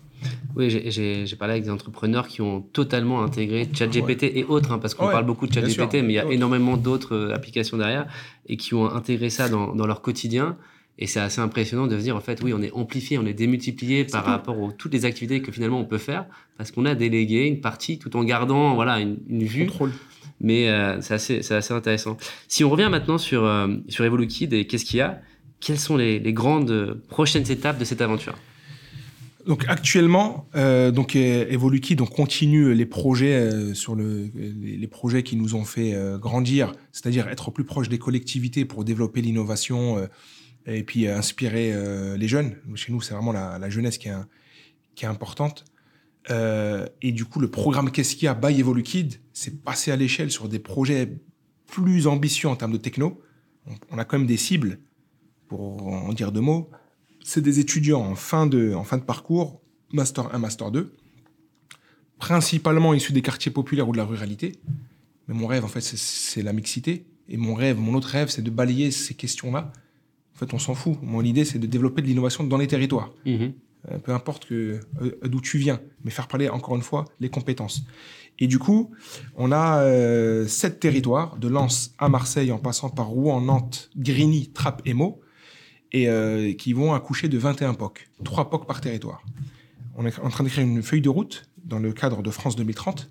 Oui, 0.55 0.69
j'ai- 0.69 1.25
parlé 1.37 1.53
avec 1.53 1.63
des 1.63 1.69
entrepreneurs 1.69 2.27
qui 2.27 2.41
ont 2.41 2.61
totalement 2.61 3.21
intégré 3.21 3.69
ChatGPT 3.71 4.23
et 4.23 4.43
autres, 4.45 4.71
hein, 4.71 4.79
parce 4.79 4.95
qu'on 4.95 5.05
Ouais, 5.05 5.11
parle 5.11 5.25
beaucoup 5.27 5.45
de 5.45 5.53
ChatGPT, 5.53 5.95
mais 6.03 6.13
il 6.13 6.15
y 6.15 6.19
a 6.19 6.25
énormément 6.31 6.75
d'autres 6.75 7.15
euh, 7.15 7.33
applications 7.35 7.77
derrière 7.77 8.07
et 8.47 8.57
qui 8.57 8.73
ont 8.73 8.89
intégré 8.89 9.29
ça 9.29 9.47
dans, 9.47 9.75
dans 9.75 9.85
leur 9.85 10.01
quotidien. 10.01 10.57
Et 10.99 11.07
c'est 11.07 11.19
assez 11.19 11.41
impressionnant 11.41 11.87
de 11.87 11.97
se 11.97 12.03
dire, 12.03 12.15
en 12.15 12.21
fait, 12.21 12.41
oui, 12.43 12.53
on 12.53 12.61
est 12.61 12.71
amplifié, 12.71 13.17
on 13.17 13.25
est 13.25 13.33
démultiplié 13.33 14.03
par 14.03 14.23
tout. 14.23 14.29
rapport 14.29 14.59
aux 14.59 14.71
toutes 14.71 14.93
les 14.93 15.05
activités 15.05 15.41
que 15.41 15.51
finalement 15.51 15.79
on 15.79 15.85
peut 15.85 15.99
faire, 15.99 16.25
parce 16.57 16.71
qu'on 16.71 16.85
a 16.85 16.95
délégué 16.95 17.45
une 17.45 17.61
partie 17.61 17.99
tout 17.99 18.15
en 18.17 18.23
gardant 18.23 18.73
voilà, 18.75 18.99
une, 18.99 19.17
une 19.29 19.43
vue. 19.43 19.65
Contrôle. 19.67 19.91
Mais 20.39 20.69
euh, 20.69 21.01
c'est 21.01 21.15
assez, 21.15 21.51
assez 21.53 21.73
intéressant. 21.73 22.17
Si 22.47 22.63
on 22.63 22.69
revient 22.69 22.89
maintenant 22.91 23.17
sur, 23.17 23.43
euh, 23.45 23.67
sur 23.89 24.05
EvoluKid 24.05 24.53
et 24.53 24.65
qu'est-ce 24.65 24.85
qu'il 24.85 24.97
y 24.97 25.01
a, 25.01 25.21
quelles 25.59 25.79
sont 25.79 25.97
les, 25.97 26.19
les 26.19 26.33
grandes 26.33 26.99
prochaines 27.09 27.49
étapes 27.51 27.79
de 27.79 27.85
cette 27.85 28.01
aventure? 28.01 28.35
Donc 29.47 29.65
actuellement, 29.69 30.45
euh, 30.55 30.91
donc 30.91 31.15
euh, 31.15 31.45
Evoluki 31.49 31.95
donc 31.95 32.09
continue 32.09 32.73
les 32.73 32.85
projets 32.85 33.33
euh, 33.33 33.73
sur 33.73 33.95
le 33.95 34.29
les, 34.35 34.75
les 34.75 34.87
projets 34.87 35.23
qui 35.23 35.37
nous 35.37 35.55
ont 35.55 35.63
fait 35.63 35.93
euh, 35.95 36.17
grandir, 36.17 36.73
c'est-à-dire 36.91 37.29
être 37.29 37.47
au 37.47 37.51
plus 37.51 37.63
proche 37.63 37.87
des 37.87 37.97
collectivités 37.97 38.65
pour 38.65 38.83
développer 38.83 39.21
l'innovation 39.21 40.05
et 40.67 40.83
puis 40.83 41.07
euh, 41.07 41.17
inspirer 41.17 41.71
euh, 41.73 42.17
les 42.17 42.27
jeunes. 42.27 42.57
Chez 42.75 42.91
nous, 42.91 43.01
c'est 43.01 43.13
vraiment 43.13 43.31
la, 43.31 43.69
jeunesse 43.69 43.97
qui 43.97 44.09
est 44.09 45.05
importante. 45.05 45.65
Euh, 46.29 46.85
et 47.01 47.11
du 47.11 47.25
coup, 47.25 47.39
le 47.39 47.49
programme 47.49 47.89
Qu'est-ce 47.89 48.15
qu'il 48.15 48.25
y 48.25 48.27
a 48.27 48.33
by 48.33 48.59
Evolukid, 48.59 49.19
c'est 49.33 49.63
passer 49.63 49.91
à 49.91 49.95
l'échelle 49.95 50.31
sur 50.31 50.49
des 50.49 50.59
projets 50.59 51.17
plus 51.67 52.07
ambitieux 52.07 52.49
en 52.49 52.55
termes 52.55 52.73
de 52.73 52.77
techno. 52.77 53.21
On, 53.91 53.97
a 53.97 54.05
quand 54.05 54.17
même 54.17 54.27
des 54.27 54.37
cibles, 54.37 54.79
pour 55.47 55.87
en 55.87 56.13
dire 56.13 56.31
deux 56.31 56.41
mots. 56.41 56.69
C'est 57.23 57.41
des 57.41 57.59
étudiants 57.59 58.01
en 58.01 58.15
fin 58.15 58.47
de, 58.47 58.73
en 58.73 58.83
fin 58.83 58.97
de 58.97 59.03
parcours, 59.03 59.61
Master 59.91 60.33
1, 60.33 60.39
Master 60.39 60.71
2, 60.71 60.95
principalement 62.19 62.93
issus 62.93 63.11
des 63.11 63.21
quartiers 63.21 63.51
populaires 63.51 63.89
ou 63.89 63.91
de 63.91 63.97
la 63.97 64.05
ruralité. 64.05 64.53
Mais 65.27 65.33
mon 65.33 65.47
rêve, 65.47 65.65
en 65.65 65.67
fait, 65.67 65.81
c'est 65.81 66.41
la 66.41 66.53
mixité. 66.53 67.05
Et 67.27 67.35
mon 67.35 67.53
rêve, 67.53 67.77
mon 67.77 67.93
autre 67.93 68.07
rêve, 68.07 68.29
c'est 68.29 68.41
de 68.41 68.49
balayer 68.49 68.91
ces 68.91 69.13
questions-là. 69.13 69.73
En 70.37 70.45
fait, 70.45 70.53
on 70.53 70.59
s'en 70.59 70.75
fout. 70.75 70.99
Mon 71.01 71.23
idée, 71.23 71.45
c'est 71.45 71.57
de 71.57 71.65
développer 71.65 72.03
de 72.03 72.07
l'innovation 72.07 72.43
dans 72.43 72.57
les 72.57 72.67
territoires. 72.67 73.11
Mhm. 73.25 73.53
Euh, 73.91 73.97
peu 73.97 74.11
importe 74.11 74.45
que 74.45 74.79
euh, 75.01 75.17
d'où 75.23 75.41
tu 75.41 75.57
viens, 75.57 75.79
mais 76.03 76.11
faire 76.11 76.27
parler 76.27 76.47
encore 76.47 76.75
une 76.75 76.83
fois 76.83 77.05
les 77.19 77.29
compétences. 77.29 77.83
Et 78.37 78.45
du 78.45 78.59
coup, 78.59 78.91
on 79.35 79.51
a 79.51 79.79
euh, 79.81 80.45
sept 80.45 80.79
territoires, 80.79 81.37
de 81.37 81.47
Lens 81.47 81.95
à 81.97 82.07
Marseille, 82.07 82.51
en 82.51 82.59
passant 82.59 82.89
par 82.89 83.07
Rouen, 83.07 83.41
Nantes, 83.41 83.89
Grigny, 83.97 84.51
Trappes 84.51 84.83
et 84.85 84.93
Meaux, 84.93 85.21
et 85.91 86.55
qui 86.59 86.73
vont 86.73 86.93
accoucher 86.93 87.29
de 87.29 87.37
21 87.39 87.73
POC, 87.73 88.09
3 88.23 88.51
POC 88.51 88.67
par 88.67 88.81
territoire. 88.81 89.23
On 89.95 90.05
est 90.05 90.19
en 90.19 90.29
train 90.29 90.43
d'écrire 90.43 90.63
une 90.63 90.83
feuille 90.83 91.01
de 91.01 91.09
route 91.09 91.49
dans 91.63 91.79
le 91.79 91.93
cadre 91.93 92.21
de 92.21 92.29
France 92.29 92.55
2030, 92.55 93.09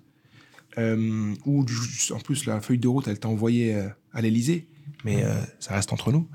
euh, 0.77 1.33
où 1.45 1.65
en 2.11 2.19
plus 2.19 2.45
la 2.45 2.61
feuille 2.61 2.77
de 2.77 2.87
route, 2.87 3.07
elle 3.07 3.15
était 3.15 3.25
envoyée 3.25 3.75
à 4.13 4.21
l'Elysée, 4.21 4.67
mais 5.03 5.25
ça 5.59 5.73
reste 5.73 5.91
entre 5.91 6.13
nous. 6.13 6.29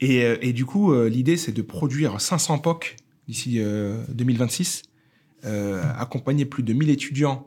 Et, 0.00 0.24
euh, 0.24 0.36
et 0.40 0.52
du 0.52 0.64
coup, 0.64 0.92
euh, 0.92 1.08
l'idée, 1.08 1.36
c'est 1.36 1.52
de 1.52 1.62
produire 1.62 2.20
500 2.20 2.58
POC 2.58 2.96
d'ici 3.28 3.56
euh, 3.58 4.02
2026, 4.08 4.82
euh, 5.44 5.82
accompagner 5.98 6.44
plus 6.44 6.62
de 6.62 6.72
1000 6.72 6.90
étudiants 6.90 7.46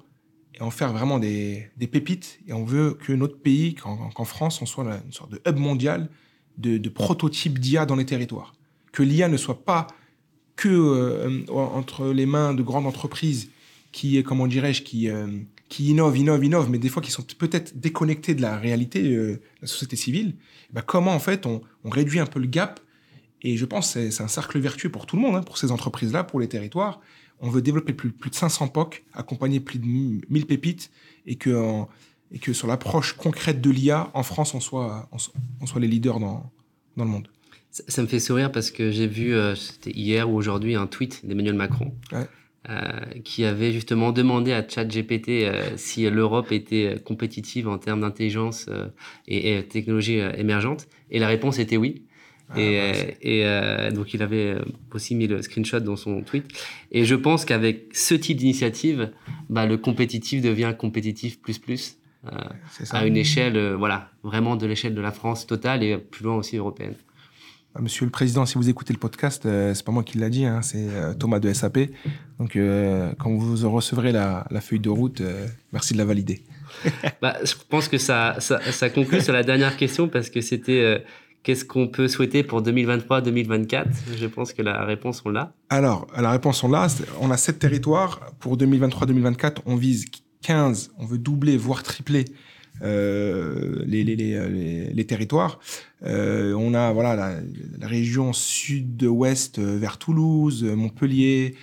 et 0.55 0.61
en 0.61 0.69
faire 0.69 0.93
vraiment 0.93 1.19
des, 1.19 1.71
pépites. 1.91 2.39
Et 2.47 2.53
on 2.53 2.63
veut 2.63 2.93
que 2.93 3.11
notre 3.11 3.37
pays, 3.37 3.75
qu'en 3.75 4.25
France, 4.25 4.61
on 4.61 4.65
soit 4.65 4.85
une 5.05 5.11
sorte 5.11 5.31
de 5.31 5.41
hub 5.47 5.57
mondial 5.57 6.09
de, 6.57 6.77
de 6.77 6.89
prototype 6.89 7.57
d'IA 7.57 7.85
dans 7.85 7.95
les 7.95 8.05
territoires. 8.05 8.53
Que 8.91 9.01
l'IA 9.01 9.27
ne 9.27 9.37
soit 9.37 9.65
pas 9.65 9.87
que 10.55 11.43
entre 11.49 12.09
les 12.09 12.27
mains 12.27 12.53
de 12.53 12.61
grandes 12.61 12.85
entreprises 12.85 13.49
qui, 13.91 14.21
comment 14.21 14.45
dirais-je, 14.45 14.83
qui, 14.83 15.09
qui 15.73 15.87
innovent, 15.89 16.17
innovent, 16.17 16.43
innovent, 16.45 16.69
mais 16.69 16.77
des 16.77 16.89
fois 16.89 17.01
qui 17.01 17.09
sont 17.11 17.23
peut-être 17.37 17.79
déconnectés 17.79 18.35
de 18.35 18.41
la 18.43 18.57
réalité, 18.57 19.15
euh, 19.15 19.33
de 19.33 19.41
la 19.61 19.67
société 19.67 19.95
civile. 19.95 20.35
Eh 20.69 20.73
ben, 20.73 20.81
comment 20.85 21.13
en 21.13 21.19
fait 21.19 21.45
on, 21.47 21.61
on 21.83 21.89
réduit 21.89 22.19
un 22.19 22.27
peu 22.27 22.39
le 22.39 22.45
gap? 22.47 22.79
Et 23.41 23.57
je 23.57 23.65
pense 23.65 23.93
que 23.93 24.11
c'est- 24.11 24.23
un 24.23 24.27
cercle 24.27 24.59
vertueux 24.59 24.89
pour 24.89 25.05
tout 25.07 25.15
le 25.15 25.21
monde, 25.23 25.35
hein, 25.35 25.41
pour 25.41 25.57
ces 25.57 25.71
entreprises-là, 25.71 26.23
pour 26.25 26.39
les 26.39 26.47
territoires. 26.47 27.01
On 27.39 27.49
veut 27.49 27.61
développer 27.63 27.93
plus, 27.93 28.11
plus 28.11 28.29
de 28.29 28.35
500 28.35 28.67
POC, 28.67 29.03
accompagner 29.13 29.59
plus 29.59 29.79
de 29.79 29.85
1000 29.85 30.45
pépites, 30.45 30.91
et 31.25 31.35
que, 31.37 31.49
en- 31.55 31.89
et 32.31 32.37
que 32.39 32.53
sur 32.53 32.67
l'approche 32.67 33.13
concrète 33.13 33.59
de 33.59 33.69
l'IA, 33.71 34.11
en 34.13 34.23
France, 34.23 34.53
on 34.53 34.59
soit, 34.59 35.09
on, 35.11 35.17
so- 35.17 35.33
on 35.59 35.65
soit 35.65 35.81
les 35.81 35.87
leaders 35.87 36.19
dans, 36.19 36.51
dans 36.97 37.03
le 37.05 37.09
monde. 37.09 37.27
Ça, 37.71 37.83
ça 37.87 38.01
me 38.03 38.07
fait 38.07 38.19
sourire 38.19 38.51
parce 38.51 38.69
que 38.69 38.91
j'ai 38.91 39.07
vu, 39.07 39.33
euh, 39.33 39.55
c'était 39.55 39.91
hier 39.91 40.29
ou 40.29 40.35
aujourd'hui, 40.37 40.75
un 40.75 40.85
tweet 40.87 41.25
d'Emmanuel 41.25 41.55
Macron 41.55 41.93
Ouais. 42.11 42.27
Euh, 42.69 43.01
qui 43.23 43.45
avait 43.45 43.71
justement 43.71 44.11
demandé 44.11 44.53
à 44.53 44.67
ChatGPT 44.67 45.29
euh, 45.29 45.61
si 45.75 46.09
l'Europe 46.09 46.51
était 46.51 46.95
euh, 46.95 46.99
compétitive 46.99 47.67
en 47.67 47.77
termes 47.77 48.01
d'intelligence 48.01 48.67
euh, 48.69 48.87
et, 49.27 49.57
et 49.57 49.63
technologie 49.63 50.19
émergente. 50.37 50.87
Et 51.11 51.19
la 51.19 51.27
réponse 51.27 51.59
était 51.59 51.77
oui. 51.77 52.03
Ah, 52.49 52.59
et 52.59 53.17
et 53.21 53.45
euh, 53.45 53.89
donc 53.91 54.13
il 54.13 54.21
avait 54.21 54.57
aussi 54.93 55.15
mis 55.15 55.27
le 55.27 55.41
screenshot 55.41 55.79
dans 55.79 55.95
son 55.95 56.21
tweet. 56.21 56.45
Et 56.91 57.05
je 57.05 57.15
pense 57.15 57.45
qu'avec 57.45 57.95
ce 57.95 58.13
type 58.15 58.37
d'initiative, 58.37 59.11
bah, 59.49 59.65
le 59.65 59.77
compétitif 59.77 60.41
devient 60.41 60.73
compétitif 60.77 61.41
plus 61.41 61.57
plus 61.57 61.97
euh, 62.25 62.37
à 62.91 63.05
une 63.05 63.17
échelle, 63.17 63.55
euh, 63.57 63.75
voilà, 63.75 64.11
vraiment 64.23 64.55
de 64.55 64.65
l'échelle 64.67 64.93
de 64.93 65.01
la 65.01 65.11
France 65.11 65.47
totale 65.47 65.83
et 65.83 65.97
plus 65.97 66.23
loin 66.25 66.35
aussi 66.35 66.57
européenne. 66.57 66.95
Bah, 67.73 67.81
Monsieur 67.81 68.05
le 68.05 68.11
Président, 68.11 68.45
si 68.45 68.55
vous 68.55 68.69
écoutez 68.69 68.93
le 68.93 68.99
podcast, 68.99 69.45
euh, 69.45 69.73
c'est 69.73 69.85
pas 69.85 69.91
moi 69.91 70.03
qui 70.03 70.17
l'a 70.17 70.29
dit, 70.29 70.45
hein, 70.45 70.61
c'est 70.61 70.87
euh, 70.89 71.13
Thomas 71.13 71.39
de 71.39 71.51
SAP. 71.51 71.79
Donc, 72.39 72.55
euh, 72.55 73.11
quand 73.17 73.31
vous 73.31 73.69
recevrez 73.69 74.11
la, 74.11 74.45
feuille 74.61 74.79
de 74.79 74.89
route, 74.89 75.21
merci 75.71 75.93
de 75.93 75.97
la 75.97 76.05
valider. 76.05 76.43
bah, 77.21 77.37
je 77.43 77.53
pense 77.69 77.87
que 77.87 77.97
ça, 77.97 78.35
ça, 78.39 78.59
ça, 78.71 78.89
conclut 78.89 79.21
sur 79.21 79.33
la 79.33 79.43
dernière 79.43 79.77
question 79.77 80.07
parce 80.07 80.29
que 80.29 80.41
c'était 80.41 81.03
qu'est-ce 81.43 81.65
qu'on 81.65 81.87
peut 81.87 82.07
souhaiter 82.07 82.43
pour 82.43 82.61
2023-2024 82.63 83.85
Je 84.17 84.27
pense 84.27 84.53
que 84.53 84.61
la 84.61 84.85
réponse, 84.85 85.21
on 85.25 85.29
l'a. 85.29 85.53
Alors, 85.69 86.07
la 86.17 86.31
réponse, 86.31 86.63
on 86.63 86.69
l'a. 86.69 86.87
On 87.21 87.31
a 87.31 87.37
sept 87.37 87.59
territoires. 87.59 88.19
Pour 88.39 88.57
2023-2024, 88.57 89.57
on 89.65 89.75
vise 89.75 90.05
15. 90.43 90.91
On 90.97 91.05
veut 91.05 91.17
doubler, 91.17 91.57
voire 91.57 91.83
tripler 91.83 92.25
euh, 92.29 92.52
les, 92.83 94.03
les, 94.03 94.93
les, 94.93 95.05
territoires. 95.05 95.59
Euh, 96.05 96.53
on 96.53 96.73
a 96.73 96.91
voilà 96.91 97.15
la, 97.15 97.87
région 97.87 98.33
sud-ouest 98.33 99.59
euh, 99.59 99.77
vers 99.77 99.97
Toulouse, 99.97 100.63
Montpellier, 100.63 101.55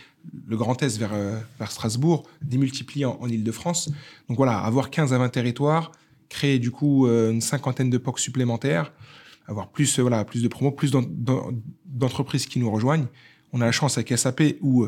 le 0.46 0.56
Grand 0.56 0.82
Est 0.82 0.98
vers, 0.98 1.12
euh, 1.12 1.38
Strasbourg, 1.66 2.26
démultiplié 2.42 3.04
en, 3.04 3.18
en 3.20 3.28
Ile-de-France. 3.28 3.90
Donc 4.28 4.38
voilà, 4.38 4.58
avoir 4.58 4.90
15 4.90 5.12
à 5.12 5.18
20 5.18 5.28
territoires, 5.28 5.92
créer 6.28 6.58
du 6.58 6.70
coup 6.70 7.06
une 7.06 7.40
cinquantaine 7.40 7.90
de 7.90 7.98
POC 7.98 8.18
supplémentaires, 8.18 8.92
avoir 9.46 9.68
plus, 9.68 9.98
voilà, 9.98 10.24
plus 10.24 10.42
de 10.42 10.48
promos, 10.48 10.70
plus 10.70 10.92
d'entreprises 10.92 12.46
qui 12.46 12.58
nous 12.60 12.70
rejoignent. 12.70 13.06
On 13.52 13.60
a 13.60 13.66
la 13.66 13.72
chance 13.72 13.98
avec 13.98 14.16
SAP 14.16 14.42
où 14.60 14.86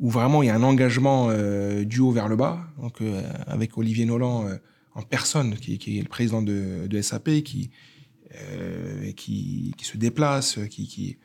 où 0.00 0.10
vraiment 0.10 0.42
il 0.42 0.46
y 0.46 0.50
a 0.50 0.56
un 0.56 0.64
engagement 0.64 1.28
euh, 1.30 1.84
du 1.84 2.00
haut 2.00 2.10
vers 2.10 2.26
le 2.26 2.34
bas. 2.34 2.58
Donc 2.80 2.98
avec 3.46 3.76
Olivier 3.76 4.04
Nolan 4.04 4.46
en 4.94 5.02
personne, 5.02 5.56
qui, 5.56 5.78
qui, 5.78 5.98
est 5.98 6.02
le 6.02 6.08
président 6.08 6.42
de, 6.42 6.86
de 6.86 7.02
SAP, 7.02 7.42
qui, 7.42 7.70
euh, 8.34 9.12
qui, 9.12 9.74
qui, 9.76 9.84
se 9.84 9.96
déplace, 9.96 10.58
qui, 10.70 10.86
qui, 10.86 11.18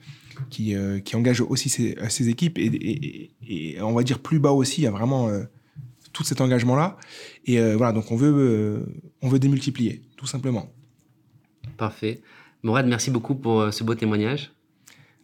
qui, 0.50 0.76
euh, 0.76 1.00
qui 1.00 1.16
engage 1.16 1.42
aussi 1.42 1.70
ses, 1.70 1.98
ses 2.10 2.30
équipes. 2.30 2.58
Et, 2.58 2.66
et, 2.66 3.32
et, 3.76 3.82
on 3.82 3.94
va 3.94 4.04
dire 4.04 4.20
plus 4.20 4.40
bas 4.40 4.52
aussi, 4.52 4.82
il 4.82 4.84
y 4.86 4.88
a 4.88 4.92
vraiment 4.92 5.30
euh, 5.30 5.44
tout 6.14 6.24
cet 6.24 6.42
engagement-là. 6.42 6.98
Et 7.46 7.60
euh, 7.60 7.76
voilà, 7.76 7.94
donc 7.94 8.12
on 8.12 8.16
veut, 8.16 8.34
euh, 8.36 8.86
on 9.22 9.30
veut 9.30 9.40
démultiplier, 9.40 10.02
tout 10.16 10.28
simplement. 10.28 10.70
Parfait. 11.78 12.22
Morad, 12.64 12.88
merci 12.88 13.12
beaucoup 13.12 13.36
pour 13.36 13.72
ce 13.72 13.84
beau 13.84 13.96
témoignage. 13.96 14.52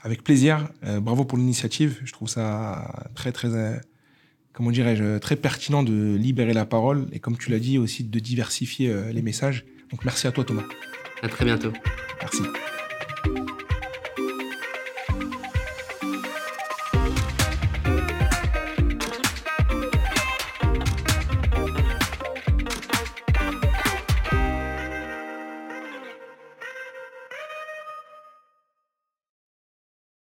Avec 0.02 0.24
plaisir. 0.24 0.70
bravo 1.02 1.24
pour 1.24 1.38
l'initiative. 1.38 2.00
Je 2.04 2.12
trouve 2.12 2.28
ça 2.28 3.08
très, 3.16 3.32
très 3.32 3.82
comment 4.54 4.72
dirais-je, 4.72 5.18
très 5.18 5.36
pertinent 5.36 5.84
de 5.84 6.16
libérer 6.16 6.54
la 6.54 6.66
parole 6.66 7.08
et 7.12 7.20
comme 7.20 7.38
tu 7.38 7.50
l'as 7.50 7.60
dit 7.60 7.78
aussi 7.78 8.04
de 8.04 8.20
diversifier 8.20 8.90
euh, 8.90 9.12
les 9.12 9.22
messages. 9.22 9.66
Donc 9.92 10.06
merci 10.06 10.28
à 10.28 10.32
toi 10.32 10.44
Thomas. 10.44 10.64
À 11.22 11.28
très 11.28 11.46
bientôt. 11.46 11.74
Merci. 12.22 12.44